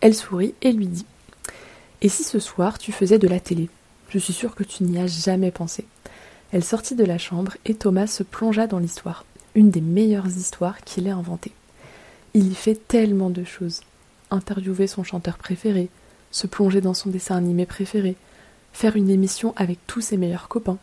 Elle 0.00 0.14
sourit 0.14 0.54
et 0.60 0.72
lui 0.72 0.86
dit 0.86 1.06
Et 2.02 2.08
si 2.08 2.22
ce 2.22 2.38
soir 2.38 2.78
tu 2.78 2.92
faisais 2.92 3.18
de 3.18 3.28
la 3.28 3.40
télé? 3.40 3.70
Je 4.10 4.18
suis 4.18 4.32
sûre 4.32 4.54
que 4.54 4.64
tu 4.64 4.84
n'y 4.84 4.98
as 4.98 5.06
jamais 5.06 5.50
pensé. 5.50 5.86
Elle 6.52 6.64
sortit 6.64 6.94
de 6.94 7.04
la 7.04 7.18
chambre 7.18 7.56
et 7.64 7.74
Thomas 7.74 8.06
se 8.06 8.22
plongea 8.22 8.66
dans 8.66 8.78
l'histoire, 8.78 9.24
une 9.54 9.70
des 9.70 9.80
meilleures 9.80 10.26
histoires 10.26 10.80
qu'il 10.82 11.06
ait 11.06 11.10
inventées. 11.10 11.52
Il 12.36 12.50
y 12.50 12.54
fait 12.56 12.74
tellement 12.88 13.30
de 13.30 13.44
choses. 13.44 13.82
Interviewer 14.32 14.88
son 14.88 15.04
chanteur 15.04 15.38
préféré, 15.38 15.88
se 16.32 16.48
plonger 16.48 16.80
dans 16.80 16.92
son 16.92 17.08
dessin 17.08 17.36
animé 17.36 17.64
préféré, 17.64 18.16
faire 18.72 18.96
une 18.96 19.08
émission 19.08 19.54
avec 19.56 19.78
tous 19.86 20.00
ses 20.00 20.16
meilleurs 20.16 20.48
copains. 20.48 20.78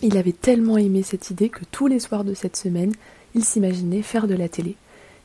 Il 0.00 0.16
avait 0.16 0.32
tellement 0.32 0.78
aimé 0.78 1.02
cette 1.02 1.30
idée 1.30 1.48
que 1.48 1.64
tous 1.72 1.88
les 1.88 1.98
soirs 1.98 2.22
de 2.22 2.34
cette 2.34 2.56
semaine, 2.56 2.92
il 3.34 3.44
s'imaginait 3.44 4.02
faire 4.02 4.28
de 4.28 4.34
la 4.34 4.48
télé. 4.48 4.76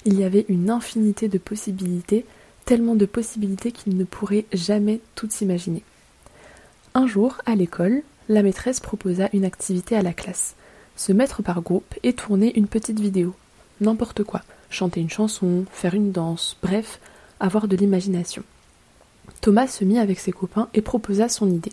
Il 0.05 0.19
y 0.19 0.23
avait 0.23 0.45
une 0.49 0.71
infinité 0.71 1.27
de 1.27 1.37
possibilités, 1.37 2.25
tellement 2.65 2.95
de 2.95 3.05
possibilités 3.05 3.71
qu'il 3.71 3.97
ne 3.97 4.03
pourrait 4.03 4.45
jamais 4.51 4.99
toutes 5.13 5.31
s'imaginer. 5.31 5.83
Un 6.95 7.05
jour, 7.05 7.37
à 7.45 7.53
l'école, 7.53 8.01
la 8.29 8.41
maîtresse 8.41 8.79
proposa 8.79 9.29
une 9.31 9.45
activité 9.45 9.95
à 9.95 10.01
la 10.01 10.13
classe. 10.13 10.55
Se 10.95 11.13
mettre 11.13 11.43
par 11.43 11.61
groupe 11.61 11.93
et 12.01 12.13
tourner 12.13 12.57
une 12.57 12.67
petite 12.67 12.99
vidéo. 12.99 13.35
N'importe 13.79 14.23
quoi. 14.23 14.41
Chanter 14.76 14.99
une 14.99 15.09
chanson, 15.09 15.63
faire 15.71 15.93
une 15.93 16.11
danse, 16.11 16.57
bref, 16.61 16.99
avoir 17.39 17.69
de 17.69 17.78
l'imagination. 17.78 18.43
Thomas 19.39 19.67
se 19.67 19.86
mit 19.86 19.99
avec 19.99 20.19
ses 20.19 20.34
copains 20.34 20.67
et 20.73 20.82
proposa 20.82 21.30
son 21.30 21.49
idée. 21.49 21.71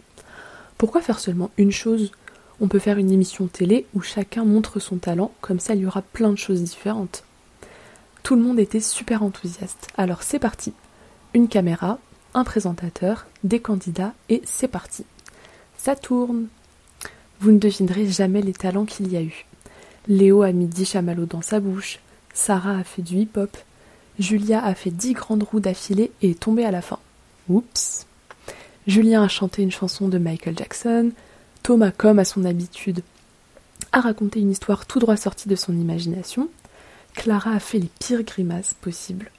Pourquoi 0.78 1.00
faire 1.00 1.18
seulement 1.18 1.50
une 1.58 1.72
chose? 1.72 2.12
On 2.60 2.68
peut 2.68 2.78
faire 2.78 2.98
une 2.98 3.10
émission 3.10 3.48
télé 3.48 3.86
où 3.94 4.02
chacun 4.02 4.44
montre 4.44 4.78
son 4.78 4.98
talent, 4.98 5.32
comme 5.40 5.58
ça 5.58 5.74
il 5.74 5.80
y 5.80 5.86
aura 5.86 6.02
plein 6.02 6.30
de 6.30 6.38
choses 6.38 6.62
différentes. 6.62 7.24
Tout 8.22 8.36
le 8.36 8.42
monde 8.42 8.60
était 8.60 8.78
super 8.78 9.24
enthousiaste. 9.24 9.88
Alors 9.96 10.22
c'est 10.22 10.38
parti. 10.38 10.72
Une 11.34 11.48
caméra, 11.48 11.98
un 12.34 12.44
présentateur, 12.44 13.26
des 13.42 13.58
candidats 13.58 14.14
et 14.28 14.42
c'est 14.44 14.68
parti. 14.68 15.04
Ça 15.76 15.96
tourne. 15.96 16.46
Vous 17.40 17.50
ne 17.50 17.58
devinerez 17.58 18.06
jamais 18.06 18.42
les 18.42 18.52
talents 18.52 18.84
qu'il 18.84 19.10
y 19.12 19.16
a 19.16 19.22
eu. 19.22 19.44
Léo 20.06 20.42
a 20.42 20.52
mis 20.52 20.66
dix 20.66 20.84
chamallows 20.84 21.26
dans 21.26 21.42
sa 21.42 21.58
bouche, 21.58 21.98
Sarah 22.34 22.78
a 22.78 22.84
fait 22.84 23.02
du 23.02 23.16
hip-hop, 23.18 23.56
Julia 24.18 24.64
a 24.64 24.74
fait 24.74 24.90
dix 24.90 25.12
grandes 25.14 25.42
roues 25.42 25.60
d'affilée 25.60 26.12
et 26.22 26.30
est 26.30 26.40
tombée 26.40 26.64
à 26.64 26.70
la 26.70 26.82
fin. 26.82 26.98
Oups. 27.48 28.06
Julien 28.86 29.22
a 29.22 29.28
chanté 29.28 29.62
une 29.62 29.70
chanson 29.70 30.08
de 30.08 30.18
Michael 30.18 30.56
Jackson, 30.56 31.12
Thomas, 31.62 31.92
comme 31.92 32.18
à 32.18 32.24
son 32.24 32.44
habitude, 32.44 33.02
a 33.92 34.00
raconté 34.00 34.40
une 34.40 34.50
histoire 34.50 34.86
tout 34.86 34.98
droit 34.98 35.16
sortie 35.16 35.48
de 35.48 35.56
son 35.56 35.76
imagination, 35.76 36.48
Clara 37.14 37.52
a 37.52 37.60
fait 37.60 37.78
les 37.78 37.90
pires 38.00 38.22
grimaces 38.22 38.74
possibles. 38.74 39.30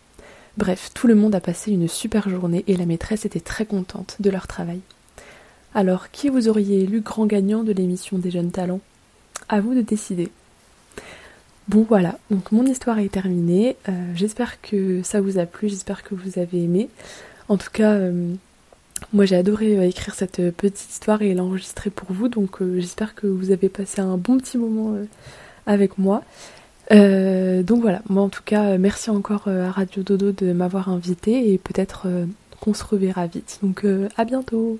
Bref, 0.58 0.92
tout 0.94 1.08
le 1.08 1.16
monde 1.16 1.34
a 1.34 1.42
passé 1.42 1.72
une 1.72 1.88
super 1.88 2.30
journée 2.30 2.64
et 2.68 2.78
la 2.78 2.86
maîtresse 2.86 3.26
était 3.26 3.40
très 3.40 3.66
contente 3.66 4.18
de 4.20 4.30
leur 4.30 4.48
travail. 4.48 4.82
Alors, 5.74 6.12
qui 6.12 6.30
vous 6.30 6.48
auriez 6.48 6.84
élu 6.84 7.02
grand 7.02 7.26
gagnant 7.26 7.64
de 7.64 7.72
l'émission 7.72 8.20
des 8.20 8.30
jeunes 8.30 8.52
talents? 8.52 8.82
À 9.50 9.60
vous 9.60 9.74
de 9.74 9.82
décider. 9.82 10.30
Bon 11.70 11.86
voilà, 11.88 12.18
donc 12.30 12.52
mon 12.52 12.66
histoire 12.66 13.00
est 13.00 13.10
terminée. 13.10 13.78
Euh, 13.88 13.92
j'espère 14.16 14.60
que 14.62 15.02
ça 15.02 15.22
vous 15.22 15.40
a 15.40 15.46
plu, 15.46 15.70
j'espère 15.70 16.04
que 16.04 16.14
vous 16.14 16.38
avez 16.38 16.62
aimé. 16.62 16.90
En 17.48 17.56
tout 17.58 17.70
cas, 17.72 17.94
euh, 17.94 18.34
moi 19.14 19.26
j'ai 19.26 19.38
adoré 19.38 19.78
euh, 19.78 19.88
écrire 19.88 20.14
cette 20.14 20.52
petite 20.52 20.92
histoire 20.92 21.22
et 21.22 21.34
l'enregistrer 21.34 21.90
pour 21.90 22.12
vous, 22.12 22.28
donc 22.28 22.62
j'espère 22.62 23.16
que 23.16 23.28
vous 23.28 23.52
avez 23.52 23.70
passé 23.70 24.02
un 24.02 24.18
bon 24.18 24.38
petit 24.38 24.58
moment 24.58 24.96
avec 25.66 25.98
moi. 25.98 26.24
Donc 26.92 27.82
voilà, 27.82 28.02
moi 28.10 28.24
en 28.24 28.30
tout 28.30 28.44
cas, 28.44 28.78
merci 28.78 29.10
encore 29.10 29.48
à 29.48 29.72
Radio 29.72 30.04
Dodo 30.04 30.32
de 30.34 30.52
m'avoir 30.52 30.90
invité 30.90 31.54
et 31.54 31.58
peut-être 31.58 32.08
qu'on 32.60 32.74
se 32.74 32.84
reverra 32.84 33.26
vite. 33.28 33.60
Donc 33.64 33.86
à 34.18 34.26
bientôt 34.26 34.80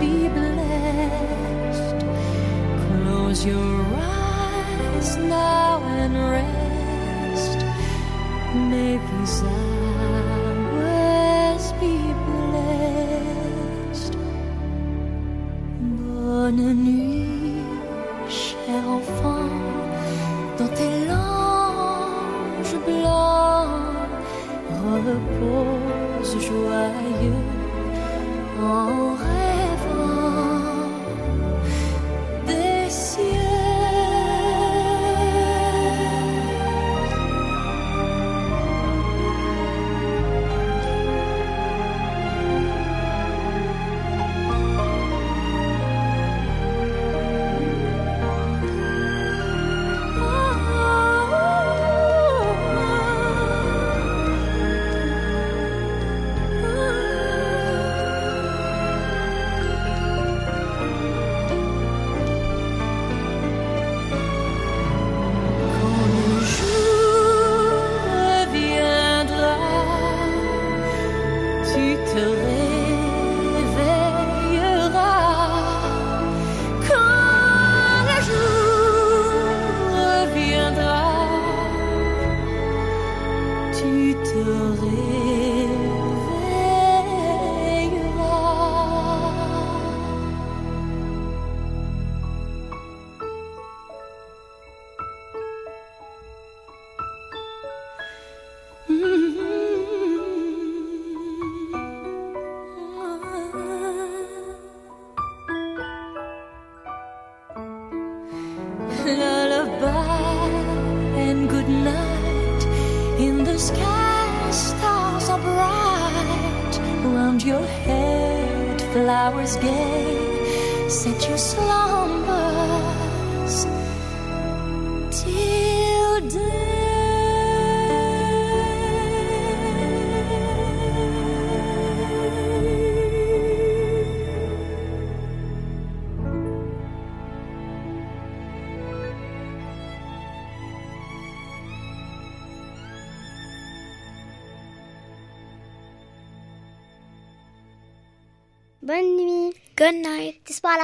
be 0.00 0.28
blessed. 0.28 1.98
Close 2.86 3.44
your 3.44 3.84
eyes 3.96 5.16
now 5.16 5.82
and 6.02 6.14
rest. 6.36 7.58
May 8.70 8.98
these 8.98 9.42
hours 9.42 9.73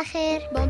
Slager. 0.03 0.70